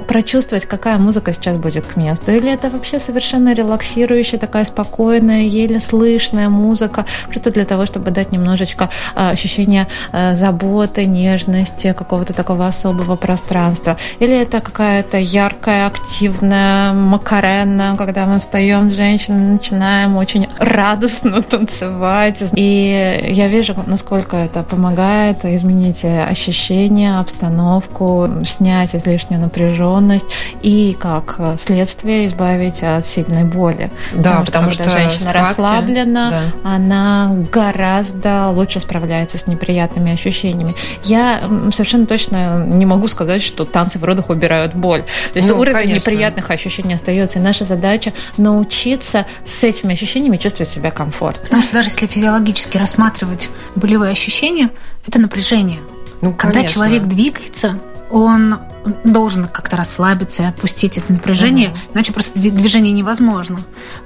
прочувствовать, 0.08 0.66
какая 0.66 0.98
музыка 0.98 1.34
сейчас 1.34 1.58
будет 1.58 1.86
к 1.86 1.96
месту. 1.96 2.32
Или 2.32 2.52
это 2.52 2.70
вообще 2.70 3.00
совершенно 3.00 3.54
релаксирующая 3.54 4.37
такая 4.38 4.66
спокойная, 4.66 5.42
еле 5.42 5.80
слышная 5.80 6.50
музыка, 6.50 7.06
просто 7.30 7.52
для 7.52 7.66
того, 7.66 7.86
чтобы 7.86 8.12
дать 8.12 8.32
немножечко 8.32 8.90
а, 9.16 9.30
ощущение 9.32 9.88
а, 10.12 10.36
заботы, 10.36 11.06
нежности, 11.06 11.94
какого-то 11.94 12.34
такого 12.34 12.68
особого 12.68 13.16
пространства. 13.16 13.98
Или 14.20 14.36
это 14.42 14.62
какая-то 14.62 15.18
яркая, 15.18 15.88
активная 15.88 16.94
макарена, 16.94 17.96
когда 17.98 18.26
мы 18.26 18.40
встаем, 18.40 18.92
женщины, 18.92 19.54
начинаем 19.54 20.16
очень 20.18 20.48
радостно 20.60 21.42
танцевать. 21.50 22.44
И 22.56 23.24
я 23.30 23.48
вижу, 23.48 23.76
насколько 23.88 24.38
это 24.38 24.64
помогает 24.64 25.46
изменить 25.46 26.06
ощущения, 26.06 27.20
обстановку, 27.20 28.30
снять 28.46 28.96
излишнюю 28.96 29.42
напряженность 29.42 30.26
и, 30.62 30.96
как 31.00 31.40
следствие, 31.58 32.28
избавить 32.28 32.84
от 32.84 33.06
сильной 33.06 33.44
боли. 33.44 33.92
Да, 34.30 34.44
потому, 34.44 34.72
что, 34.72 34.84
потому 34.84 34.98
что 34.98 35.10
женщина 35.10 35.30
схватки, 35.30 35.50
расслаблена, 35.50 36.30
да. 36.30 36.70
она 36.70 37.36
гораздо 37.52 38.50
лучше 38.50 38.80
справляется 38.80 39.38
с 39.38 39.48
неприятными 39.48 40.12
ощущениями. 40.14 40.76
Я 41.04 41.42
совершенно 41.72 42.06
точно 42.06 42.64
не 42.64 42.86
могу 42.86 43.08
сказать, 43.08 43.42
что 43.42 43.66
танцы 43.66 44.00
в 44.00 44.04
родах 44.04 44.30
убирают 44.30 44.74
боль. 44.74 45.04
То 45.34 45.40
есть 45.40 45.50
ну, 45.50 45.60
уровень 45.60 45.76
конечно. 45.76 46.10
неприятных 46.12 46.50
ощущений 46.52 46.94
остается. 46.94 47.40
И 47.40 47.42
наша 47.42 47.66
задача 47.66 48.14
научиться 48.38 49.26
с 49.46 49.64
этими 49.64 49.94
ощущениями 49.94 50.38
чувствовать 50.38 50.70
себя 50.70 50.92
комфортно. 50.92 51.44
Потому 51.44 51.64
что 51.64 51.74
даже 51.74 51.90
если 51.90 52.08
физиологически 52.08 52.78
рассматривать 52.78 53.50
болевые 53.76 54.12
ощущения, 54.12 54.70
это 55.06 55.20
напряжение. 55.20 55.80
Ну, 56.22 56.34
Когда 56.34 56.56
конечно. 56.56 56.74
человек 56.74 57.04
двигается, 57.04 57.80
он 58.10 58.60
должен 59.04 59.48
как-то 59.48 59.78
расслабиться 59.78 60.44
и 60.44 60.46
отпустить 60.46 60.98
это 60.98 61.12
напряжение, 61.12 61.70
угу. 61.70 61.78
иначе 61.94 62.14
просто 62.14 62.40
движение 62.40 62.92
невозможно. 62.92 63.60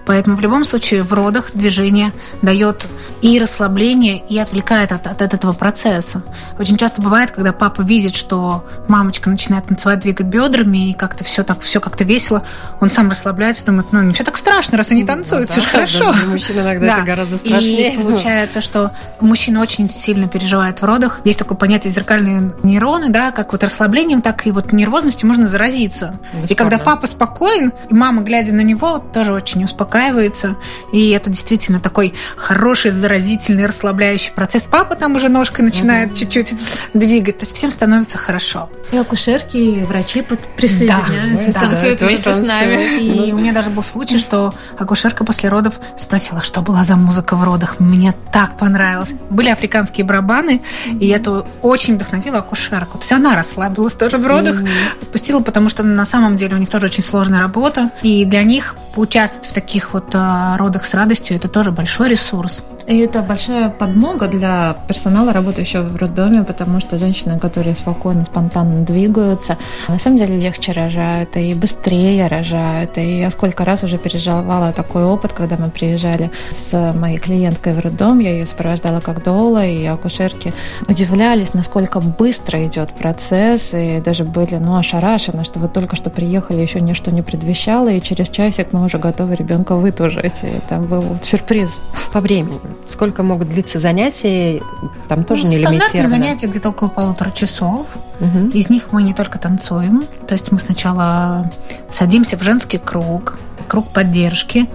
Поэтому 0.06 0.36
в 0.36 0.40
любом 0.40 0.64
случае 0.64 1.04
в 1.04 1.14
родах 1.14 1.52
движение 1.54 2.12
дает 2.42 2.88
и 3.22 3.40
расслабление, 3.40 4.24
и 4.28 4.38
отвлекает 4.40 4.92
от, 4.92 5.08
от 5.08 5.22
этого 5.22 5.54
процесса. 5.54 6.24
Очень 6.60 6.78
часто 6.78 7.02
бывает, 7.02 7.32
когда 7.32 7.54
папа 7.54 7.82
видит, 7.82 8.16
что 8.16 8.66
мамочка 8.88 9.30
начинает 9.30 9.66
танцевать, 9.66 10.00
двигать 10.00 10.28
бедрами, 10.28 10.90
и 10.90 10.94
как-то 10.94 11.24
все 11.24 11.44
так, 11.44 11.62
все 11.62 11.80
как-то 11.80 12.04
весело, 12.04 12.44
он 12.80 12.90
сам 12.90 13.10
расслабляется, 13.10 13.66
думает, 13.66 13.88
ну 13.92 14.02
не 14.02 14.14
все 14.14 14.24
так 14.24 14.38
страшно, 14.38 14.78
раз 14.78 14.92
они 14.92 15.04
танцуют, 15.04 15.50
ну, 15.50 15.54
все 15.54 15.62
да, 15.62 15.62
же 15.62 15.70
хорошо. 15.70 16.14
Для 16.14 16.26
мужчин 16.28 16.60
иногда 16.60 16.88
да. 16.88 16.94
это 16.98 17.04
гораздо 17.04 17.38
страшнее. 17.38 17.94
И 17.94 17.98
получается, 17.98 18.62
что 18.62 18.92
мужчина 19.20 19.62
очень 19.62 19.90
сильно 19.90 20.28
переживает 20.28 20.82
в 20.82 20.86
родах. 20.86 21.22
Есть 21.24 21.40
такое 21.40 21.58
понятие 21.58 21.92
зеркальные 21.94 22.54
нейроны, 22.64 23.10
да, 23.10 23.32
как 23.32 23.52
вот 23.52 23.64
расслаблением, 23.64 24.22
так 24.22 24.48
и 24.48 24.52
вот 24.52 24.71
нервозностью 24.76 25.28
можно 25.28 25.48
заразиться. 25.48 26.20
Бесспорно. 26.34 26.46
И 26.50 26.56
когда 26.56 26.78
папа 26.78 27.08
спокоен, 27.08 27.72
и 27.90 27.94
мама, 27.94 28.22
глядя 28.22 28.54
на 28.54 28.62
него, 28.62 29.00
тоже 29.00 29.34
очень 29.34 29.64
успокаивается. 29.64 30.56
И 30.92 31.10
это 31.12 31.30
действительно 31.30 31.80
такой 31.80 32.14
хороший, 32.36 32.92
заразительный, 32.92 33.66
расслабляющий 33.66 34.32
процесс. 34.34 34.64
Папа 34.64 34.96
там 34.96 35.16
уже 35.16 35.30
ножкой 35.30 35.66
начинает 35.66 36.12
угу. 36.12 36.18
чуть-чуть 36.18 36.54
двигать. 36.94 37.40
То 37.40 37.46
есть 37.46 37.56
всем 37.56 37.72
становится 37.72 38.18
хорошо. 38.18 38.70
И 38.92 38.98
акушерки, 38.98 39.58
и 39.58 39.84
врачи 39.84 40.22
присоединяются, 40.58 41.54
да, 41.54 41.60
танцуют 41.60 42.00
да, 42.00 42.06
вместе 42.06 42.34
с 42.34 42.38
нами. 42.38 43.00
И 43.00 43.32
у 43.32 43.38
меня 43.38 43.54
даже 43.54 43.70
был 43.70 43.84
случай, 43.84 44.18
что 44.18 44.54
акушерка 44.78 45.24
после 45.24 45.50
родов 45.50 45.80
спросила, 45.98 46.42
что 46.42 46.62
была 46.62 46.84
за 46.84 46.96
музыка 46.96 47.36
в 47.36 47.44
родах. 47.44 47.80
Мне 47.80 48.14
так 48.34 48.58
понравилось. 48.58 49.14
Были 49.30 49.50
африканские 49.50 50.06
барабаны, 50.06 50.62
и 51.00 51.08
это 51.08 51.46
очень 51.62 51.96
вдохновило 51.96 52.40
акушерку. 52.40 52.98
То 52.98 53.04
есть 53.04 53.12
она 53.12 53.36
расслабилась 53.36 53.94
тоже 53.94 54.18
в 54.18 54.28
родах, 54.28 54.51
mm-hmm. 54.52 55.02
отпустила, 55.02 55.40
потому 55.42 55.70
что 55.70 55.84
на 55.84 56.06
самом 56.06 56.38
деле 56.38 56.56
у 56.56 56.60
них 56.60 56.70
тоже 56.70 56.88
очень 56.88 57.04
сложная 57.04 57.40
работа. 57.40 57.90
И 58.02 58.26
для 58.26 58.44
них 58.44 58.76
поучаствовать 58.96 59.48
в 59.48 59.54
таких 59.54 59.94
вот 59.94 60.10
а, 60.14 60.58
родах 60.58 60.86
с 60.86 60.94
радостью 60.94 61.36
это 61.36 61.48
тоже 61.48 61.72
большой 61.72 62.10
ресурс. 62.10 62.64
И 62.92 62.98
это 62.98 63.22
большая 63.22 63.70
подмога 63.70 64.28
для 64.28 64.76
персонала, 64.86 65.32
работающего 65.32 65.84
в 65.84 65.96
роддоме, 65.96 66.44
потому 66.44 66.82
что 66.82 67.00
женщины, 67.00 67.40
которые 67.40 67.74
спокойно, 67.74 68.26
спонтанно 68.26 68.82
двигаются, 68.82 69.58
на 69.88 69.98
самом 69.98 70.18
деле 70.18 70.38
легче 70.38 70.74
рожают 70.74 71.38
и 71.38 71.54
быстрее 71.54 72.28
рожают. 72.28 72.98
И 72.98 73.20
я 73.20 73.32
сколько 73.32 73.64
раз 73.64 73.86
уже 73.86 73.98
переживала 73.98 74.74
такой 74.74 75.06
опыт, 75.06 75.32
когда 75.32 75.56
мы 75.56 75.70
приезжали 75.70 76.32
с 76.50 76.94
моей 76.94 77.18
клиенткой 77.18 77.76
в 77.76 77.80
роддом, 77.80 78.20
я 78.20 78.32
ее 78.32 78.46
сопровождала 78.46 79.00
как 79.00 79.24
доула, 79.24 79.66
и 79.66 79.86
акушерки 79.86 80.54
удивлялись, 80.90 81.54
насколько 81.54 82.02
быстро 82.02 82.68
идет 82.68 82.94
процесс, 82.94 83.74
и 83.74 84.02
даже 84.04 84.26
были 84.26 84.56
ну, 84.56 84.76
ошарашены, 84.76 85.46
что 85.46 85.60
вот 85.60 85.72
только 85.72 85.96
что 85.96 86.10
приехали, 86.10 86.60
еще 86.60 86.82
ничто 86.82 87.10
не 87.10 87.22
предвещало, 87.22 87.88
и 87.88 88.02
через 88.02 88.28
часик 88.28 88.74
мы 88.74 88.84
уже 88.84 88.98
готовы 88.98 89.36
ребенка 89.36 89.76
вытужить. 89.76 90.44
И 90.44 90.48
это 90.48 90.76
был 90.76 91.06
сюрприз 91.24 91.82
по 92.12 92.20
времени. 92.20 92.60
Сколько 92.88 93.24
могут 93.24 93.50
длиться 93.50 93.80
занятия? 93.80 94.62
Там 95.08 95.24
тоже 95.24 95.44
ну, 95.44 95.50
не 95.50 95.58
лимитировано. 95.58 96.08
занятия 96.08 96.48
где-то 96.48 96.70
около 96.70 96.90
полутора 96.90 97.32
часов. 97.32 97.88
Угу. 98.20 98.50
Из 98.54 98.70
них 98.70 98.92
мы 98.92 99.04
не 99.04 99.14
только 99.14 99.40
танцуем. 99.40 100.04
То 100.28 100.34
есть 100.34 100.52
мы 100.52 100.60
сначала 100.60 101.52
садимся 101.92 102.38
в 102.38 102.44
женский 102.44 102.78
круг, 102.78 103.38
круг 103.68 103.88
поддержки, 103.92 104.68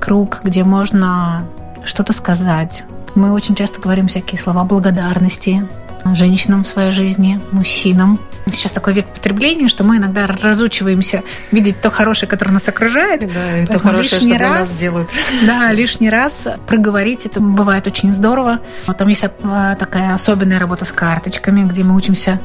круг, 0.00 0.40
где 0.44 0.64
можно 0.64 1.44
что-то 1.84 2.12
сказать. 2.12 2.84
Мы 3.14 3.32
очень 3.32 3.54
часто 3.54 3.80
говорим 3.80 4.08
всякие 4.08 4.38
слова 4.38 4.64
благодарности 4.64 5.68
женщинам 6.14 6.64
в 6.64 6.68
своей 6.68 6.92
жизни, 6.92 7.40
мужчинам. 7.52 8.18
Сейчас 8.50 8.72
такой 8.72 8.92
век 8.92 9.06
потребления, 9.06 9.68
что 9.68 9.84
мы 9.84 9.96
иногда 9.98 10.26
разучиваемся 10.26 11.22
видеть 11.50 11.80
то 11.80 11.90
хорошее, 11.90 12.28
которое 12.28 12.52
нас 12.52 12.68
окружает. 12.68 13.20
Да, 13.32 13.58
и 13.58 13.66
то 13.66 13.78
хорошее, 13.78 14.20
лишний 14.20 14.34
что 14.34 14.42
раз, 14.42 14.58
нас 14.58 14.78
делают. 14.78 15.10
Да, 15.46 15.72
лишний 15.72 16.10
раз 16.10 16.48
проговорить, 16.66 17.26
это 17.26 17.40
бывает 17.40 17.86
очень 17.86 18.12
здорово. 18.12 18.60
Вот 18.86 18.98
там 18.98 19.08
есть 19.08 19.24
а, 19.44 19.76
такая 19.76 20.14
особенная 20.14 20.58
работа 20.58 20.84
с 20.84 20.92
карточками, 20.92 21.64
где 21.64 21.84
мы 21.84 21.94
учимся 21.94 22.40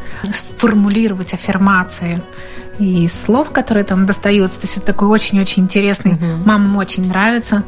формулировать 0.58 1.34
аффирмации 1.34 2.22
и 2.80 3.08
слов, 3.08 3.52
которые 3.52 3.84
там 3.84 4.06
достаются. 4.06 4.60
То 4.60 4.66
есть 4.66 4.78
это 4.78 4.88
такой 4.88 5.08
очень-очень 5.08 5.64
интересный. 5.64 6.14
Угу. 6.14 6.46
Мамам 6.46 6.78
очень 6.78 7.08
нравится. 7.08 7.64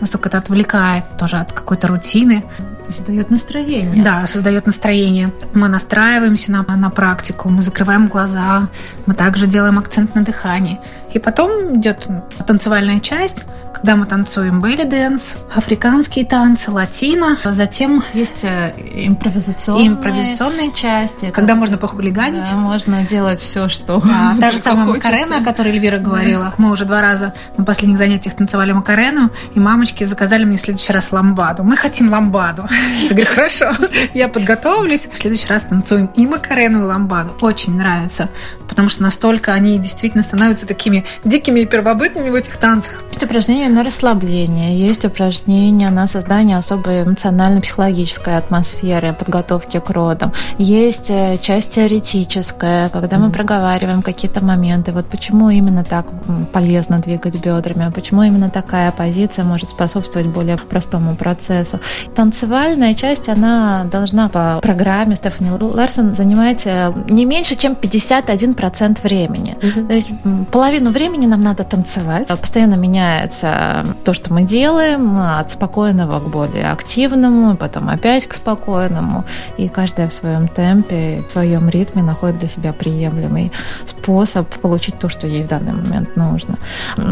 Настолько 0.00 0.28
это 0.28 0.38
отвлекает 0.38 1.04
тоже 1.18 1.36
от 1.36 1.52
какой-то 1.52 1.88
рутины. 1.88 2.44
Создает 2.88 3.30
настроение. 3.30 4.02
Да, 4.02 4.26
создает 4.26 4.66
настроение. 4.66 5.32
Мы 5.54 5.68
настраиваемся 5.68 6.52
на, 6.52 6.62
на 6.62 6.90
практику, 6.90 7.48
мы 7.48 7.62
закрываем 7.62 8.08
глаза, 8.08 8.68
мы 9.06 9.14
также 9.14 9.46
делаем 9.46 9.78
акцент 9.78 10.14
на 10.14 10.22
дыхании. 10.22 10.80
И 11.12 11.18
потом 11.18 11.78
идет 11.78 12.06
танцевальная 12.46 13.00
часть, 13.00 13.44
когда 13.80 13.94
мы 13.94 14.06
танцуем 14.06 14.60
belly 14.60 14.82
dance, 14.82 15.36
африканские 15.54 16.26
танцы, 16.26 16.70
латино. 16.70 17.38
Затем 17.44 18.02
есть 18.12 18.42
э, 18.42 18.74
импровизационные, 19.06 19.88
импровизационные 19.88 20.72
части, 20.72 21.30
когда 21.30 21.54
можно 21.54 21.78
похулиганить. 21.78 22.50
Да, 22.50 22.56
можно 22.56 23.04
делать 23.04 23.40
все, 23.40 23.68
что 23.68 24.00
да, 24.00 24.36
Та 24.40 24.50
же 24.50 24.58
самая 24.58 24.86
Макарена, 24.86 25.38
о 25.38 25.44
которой 25.44 25.68
Эльвира 25.68 25.98
говорила. 25.98 26.52
Мы 26.58 26.72
уже 26.72 26.86
два 26.86 27.00
раза 27.00 27.34
на 27.56 27.64
последних 27.64 27.98
занятиях 27.98 28.34
танцевали 28.34 28.72
Макарену, 28.72 29.30
и 29.54 29.60
мамочки 29.60 30.02
заказали 30.02 30.44
мне 30.44 30.56
в 30.56 30.60
следующий 30.60 30.92
раз 30.92 31.12
ламбаду. 31.12 31.62
Мы 31.62 31.76
хотим 31.76 32.10
ламбаду. 32.10 32.68
Я 33.02 33.10
говорю, 33.10 33.26
хорошо, 33.32 33.72
я 34.12 34.28
подготовлюсь. 34.28 35.06
В 35.06 35.16
следующий 35.16 35.48
раз 35.48 35.64
танцуем 35.64 36.10
и 36.16 36.26
Макарену, 36.26 36.80
и 36.80 36.82
ламбаду. 36.82 37.30
Очень 37.42 37.76
нравится, 37.76 38.28
потому 38.68 38.88
что 38.88 39.04
настолько 39.04 39.52
они 39.52 39.78
действительно 39.78 40.24
становятся 40.24 40.66
такими 40.66 41.04
дикими 41.24 41.60
и 41.60 41.66
первобытными 41.66 42.30
в 42.30 42.34
этих 42.34 42.56
танцах. 42.56 43.04
Это 43.14 43.26
упражнение 43.26 43.67
упражнения 43.68 43.74
на 43.74 43.84
расслабление, 43.84 44.78
есть 44.78 45.04
упражнения 45.04 45.90
на 45.90 46.06
создание 46.06 46.56
особой 46.58 47.02
эмоционально-психологической 47.02 48.36
атмосферы, 48.36 49.12
подготовки 49.12 49.78
к 49.80 49.90
родам. 49.90 50.32
Есть 50.58 51.10
э, 51.10 51.38
часть 51.42 51.70
теоретическая, 51.70 52.88
когда 52.88 53.18
мы 53.18 53.30
проговариваем 53.30 54.02
какие-то 54.02 54.44
моменты. 54.44 54.92
Вот 54.92 55.06
почему 55.06 55.50
именно 55.50 55.84
так 55.84 56.06
полезно 56.52 56.98
двигать 56.98 57.34
бедрами, 57.34 57.86
а 57.86 57.90
почему 57.90 58.22
именно 58.22 58.50
такая 58.50 58.90
позиция 58.90 59.44
может 59.44 59.68
способствовать 59.68 60.28
более 60.28 60.56
простому 60.56 61.14
процессу. 61.14 61.80
Танцевальная 62.14 62.94
часть, 62.94 63.28
она 63.28 63.84
должна 63.92 64.28
по 64.28 64.60
программе 64.62 65.16
Стефани 65.16 65.50
Ларсон 65.50 66.14
занимать 66.14 66.62
э, 66.66 66.92
не 67.10 67.24
меньше, 67.24 67.54
чем 67.54 67.72
51% 67.74 69.02
времени. 69.02 69.56
Mm-hmm. 69.60 69.86
То 69.86 69.94
есть 69.94 70.08
половину 70.50 70.90
времени 70.90 71.26
нам 71.26 71.40
надо 71.40 71.64
танцевать. 71.64 72.28
Постоянно 72.28 72.74
меняется 72.74 73.57
то, 74.04 74.14
что 74.14 74.32
мы 74.32 74.42
делаем, 74.42 75.18
от 75.18 75.50
спокойного 75.50 76.20
к 76.20 76.28
более 76.28 76.70
активному, 76.70 77.56
потом 77.56 77.88
опять 77.88 78.26
к 78.26 78.34
спокойному. 78.34 79.24
И 79.56 79.68
каждая 79.68 80.08
в 80.08 80.12
своем 80.12 80.48
темпе, 80.48 81.22
в 81.26 81.30
своем 81.30 81.68
ритме 81.68 82.02
находит 82.02 82.38
для 82.38 82.48
себя 82.48 82.72
приемлемый 82.72 83.52
способ 83.86 84.48
получить 84.60 84.98
то, 84.98 85.08
что 85.08 85.26
ей 85.26 85.44
в 85.44 85.48
данный 85.48 85.72
момент 85.72 86.16
нужно. 86.16 86.56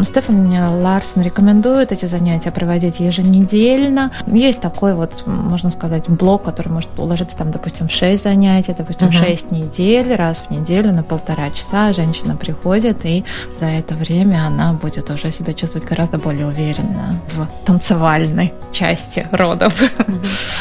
Стефани 0.03 0.59
Ларсон 0.59 1.23
рекомендует 1.23 1.91
эти 1.91 2.05
занятия 2.05 2.51
проводить 2.51 2.99
еженедельно. 2.99 4.11
Есть 4.27 4.61
такой 4.61 4.93
вот, 4.93 5.25
можно 5.25 5.69
сказать, 5.71 6.09
блок, 6.09 6.43
который 6.43 6.69
может 6.69 6.89
уложиться 6.97 7.37
там, 7.37 7.51
допустим, 7.51 7.87
в 7.87 7.91
6 7.91 8.23
занятий, 8.23 8.75
допустим. 8.77 9.11
6 9.11 9.51
недель, 9.51 10.15
раз 10.15 10.43
в 10.47 10.51
неделю 10.51 10.91
на 10.91 11.03
полтора 11.03 11.49
часа 11.49 11.93
женщина 11.93 12.35
приходит, 12.35 13.05
и 13.05 13.23
за 13.59 13.65
это 13.65 13.95
время 13.95 14.45
она 14.45 14.73
будет 14.73 15.09
уже 15.09 15.31
себя 15.31 15.53
чувствовать 15.53 15.87
гораздо 15.87 16.17
более 16.17 16.36
уверенно 16.45 17.19
в 17.33 17.47
танцевальной 17.65 18.53
части 18.71 19.27
родов. 19.31 19.73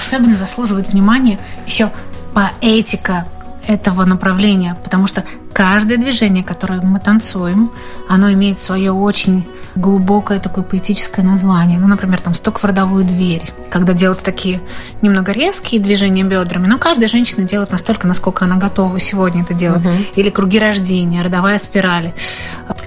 Особенно 0.01 0.37
заслуживает 0.37 0.89
внимания 0.91 1.39
еще 1.67 1.91
поэтика 2.35 3.27
этого 3.67 4.05
направления, 4.05 4.77
потому 4.85 5.07
что 5.07 5.25
каждое 5.53 5.99
движение, 5.99 6.45
которое 6.45 6.81
мы 6.81 7.01
танцуем, 7.01 7.71
оно 8.09 8.33
имеет 8.33 8.59
свое 8.59 8.93
очень 8.93 9.47
глубокое 9.75 10.41
такое 10.41 10.65
поэтическое 10.65 11.25
название. 11.25 11.79
Ну, 11.79 11.87
например, 11.87 12.21
там 12.21 12.35
«Стук 12.35 12.61
в 12.61 12.65
родовую 12.65 13.05
дверь», 13.05 13.53
когда 13.71 13.93
делают 13.93 14.23
такие 14.23 14.61
немного 15.03 15.33
резкие 15.33 15.81
движения 15.81 16.25
бедрами, 16.25 16.67
но 16.67 16.79
каждая 16.79 17.09
женщина 17.09 17.45
делает 17.45 17.73
настолько, 17.73 18.07
насколько 18.07 18.45
она 18.45 18.57
готова 18.57 18.99
сегодня 18.99 19.43
это 19.43 19.55
делать. 19.55 19.85
Угу. 19.85 19.95
Или 20.17 20.31
«Круги 20.31 20.59
рождения», 20.59 21.23
«Родовая 21.23 21.59
спираль», 21.59 22.13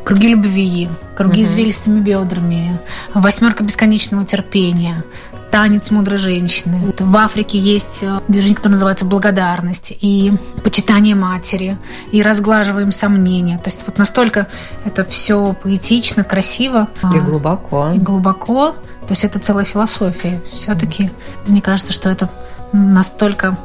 «Круги 0.03 0.29
любви», 0.29 0.89
«Круги 1.15 1.43
угу. 1.43 1.49
извилистыми 1.49 1.99
бедрами», 1.99 2.79
«Восьмерка 3.13 3.63
бесконечного 3.63 4.25
терпения», 4.25 5.03
танец 5.51 5.91
мудрой 5.91 6.17
женщины. 6.17 6.93
В 6.97 7.17
Африке 7.17 7.57
есть 7.57 8.03
э, 8.03 8.19
движение, 8.27 8.55
которое 8.55 8.73
называется 8.73 9.05
благодарность 9.05 9.93
и 9.99 10.31
почитание 10.63 11.15
матери, 11.15 11.77
и 12.11 12.21
разглаживаем 12.21 12.91
сомнения. 12.91 13.57
То 13.57 13.67
есть 13.69 13.83
вот 13.85 13.97
настолько 13.97 14.47
это 14.85 15.03
все 15.05 15.55
поэтично, 15.61 16.23
красиво. 16.23 16.89
И 17.13 17.19
глубоко. 17.19 17.91
И 17.93 17.97
глубоко. 17.97 18.71
То 18.71 19.09
есть 19.09 19.23
это 19.23 19.39
целая 19.39 19.65
философия. 19.65 20.41
Все-таки 20.51 21.03
mm. 21.03 21.11
мне 21.47 21.61
кажется, 21.61 21.93
что 21.93 22.09
это 22.09 22.29
настолько 22.71 23.57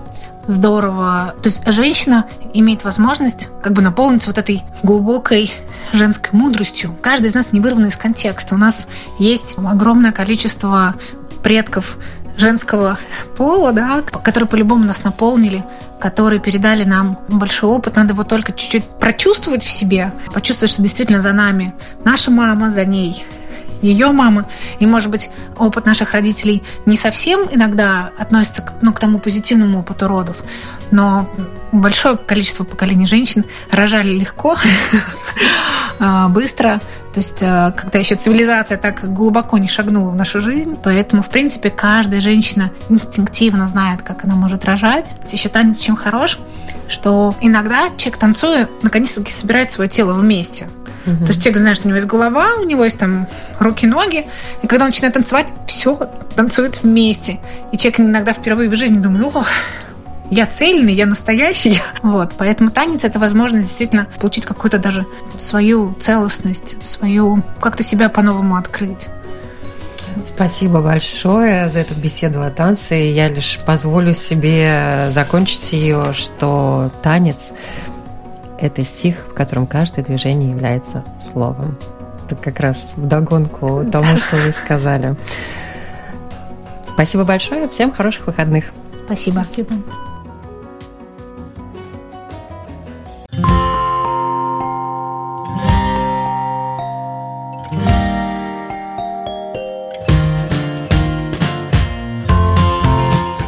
здорово. 0.46 1.34
То 1.42 1.48
есть 1.48 1.62
женщина 1.66 2.26
имеет 2.52 2.84
возможность 2.84 3.48
как 3.62 3.72
бы 3.72 3.82
наполниться 3.82 4.30
вот 4.30 4.38
этой 4.38 4.62
глубокой 4.82 5.52
женской 5.92 6.30
мудростью. 6.38 6.94
Каждый 7.00 7.26
из 7.26 7.34
нас 7.34 7.52
не 7.52 7.60
вырван 7.60 7.86
из 7.86 7.96
контекста. 7.96 8.54
У 8.54 8.58
нас 8.58 8.86
есть 9.18 9.56
огромное 9.56 10.12
количество 10.12 10.94
предков 11.44 11.98
женского 12.36 12.98
пола, 13.36 13.72
да, 13.72 14.02
которые 14.02 14.48
по-любому 14.48 14.84
нас 14.84 15.04
наполнили, 15.04 15.62
которые 16.00 16.40
передали 16.40 16.82
нам 16.82 17.18
большой 17.28 17.70
опыт. 17.70 17.94
Надо 17.94 18.14
его 18.14 18.24
только 18.24 18.52
чуть-чуть 18.52 18.84
прочувствовать 18.98 19.62
в 19.62 19.70
себе, 19.70 20.12
почувствовать, 20.32 20.72
что 20.72 20.82
действительно 20.82 21.20
за 21.20 21.32
нами 21.32 21.72
наша 22.04 22.32
мама, 22.32 22.72
за 22.72 22.84
ней 22.84 23.24
ее 23.82 24.10
мама. 24.12 24.46
И, 24.80 24.86
может 24.86 25.10
быть, 25.10 25.30
опыт 25.56 25.84
наших 25.86 26.14
родителей 26.14 26.62
не 26.86 26.96
совсем 26.96 27.42
иногда 27.50 28.10
относится 28.18 28.62
к, 28.62 28.74
ну, 28.80 28.92
к 28.92 28.98
тому 28.98 29.18
позитивному 29.18 29.80
опыту 29.80 30.08
родов, 30.08 30.36
но 30.90 31.28
большое 31.70 32.16
количество 32.16 32.64
поколений 32.64 33.06
женщин 33.06 33.44
рожали 33.70 34.12
легко, 34.18 34.56
а, 36.00 36.28
быстро, 36.28 36.80
то 37.14 37.20
есть, 37.20 37.42
э, 37.42 37.72
когда 37.76 38.00
еще 38.00 38.16
цивилизация 38.16 38.76
так 38.76 39.14
глубоко 39.14 39.56
не 39.58 39.68
шагнула 39.68 40.10
в 40.10 40.16
нашу 40.16 40.40
жизнь, 40.40 40.76
поэтому, 40.82 41.22
в 41.22 41.28
принципе, 41.28 41.70
каждая 41.70 42.20
женщина 42.20 42.72
инстинктивно 42.88 43.68
знает, 43.68 44.02
как 44.02 44.24
она 44.24 44.34
может 44.34 44.64
рожать. 44.64 45.12
Еще 45.30 45.48
танец 45.48 45.78
чем 45.78 45.94
хорош, 45.94 46.40
что 46.88 47.36
иногда 47.40 47.88
человек, 47.96 48.18
танцуя, 48.18 48.68
наконец-таки 48.82 49.30
собирает 49.30 49.70
свое 49.70 49.88
тело 49.88 50.12
вместе. 50.12 50.66
Угу. 51.06 51.18
То 51.18 51.28
есть 51.28 51.40
человек 51.40 51.58
знает, 51.58 51.76
что 51.76 51.86
у 51.86 51.88
него 51.90 51.96
есть 51.98 52.08
голова, 52.08 52.56
у 52.60 52.64
него 52.64 52.82
есть 52.82 52.98
там 52.98 53.28
руки, 53.60 53.86
ноги, 53.86 54.26
и 54.62 54.66
когда 54.66 54.86
он 54.86 54.90
начинает 54.90 55.14
танцевать, 55.14 55.46
все 55.68 56.10
танцует 56.34 56.82
вместе. 56.82 57.38
И 57.70 57.76
человек 57.76 58.00
иногда 58.00 58.32
впервые 58.32 58.68
в 58.68 58.74
жизни 58.74 58.98
думает, 58.98 59.36
ох, 59.36 59.46
я 60.30 60.46
цельный, 60.46 60.94
я 60.94 61.06
настоящий. 61.06 61.80
Вот, 62.02 62.32
поэтому 62.36 62.70
танец– 62.70 63.04
это 63.04 63.18
возможность 63.18 63.68
действительно 63.68 64.06
получить 64.20 64.44
какую-то 64.44 64.78
даже 64.78 65.06
свою 65.36 65.94
целостность, 65.98 66.82
свою, 66.84 67.42
как-то 67.60 67.82
себя 67.82 68.08
по-новому 68.08 68.56
открыть. 68.56 69.06
Спасибо 70.26 70.80
большое 70.80 71.68
за 71.68 71.80
эту 71.80 71.94
беседу 71.94 72.42
о 72.42 72.50
танце. 72.50 72.94
Я 72.94 73.28
лишь 73.28 73.58
позволю 73.66 74.12
себе 74.12 75.08
закончить 75.10 75.72
ее, 75.72 76.12
что 76.12 76.90
танец– 77.02 77.50
это 78.60 78.84
стих, 78.84 79.16
в 79.30 79.34
котором 79.34 79.66
каждое 79.66 80.04
движение 80.04 80.50
является 80.50 81.04
словом. 81.20 81.76
Это 82.26 82.36
как 82.36 82.60
раз 82.60 82.94
вдогонку 82.96 83.84
тому, 83.90 84.16
что 84.18 84.36
вы 84.36 84.52
сказали. 84.52 85.16
Спасибо 86.86 87.24
большое. 87.24 87.68
Всем 87.68 87.92
хороших 87.92 88.26
выходных. 88.26 88.66
Спасибо. 89.04 89.44
Спасибо. 89.44 89.74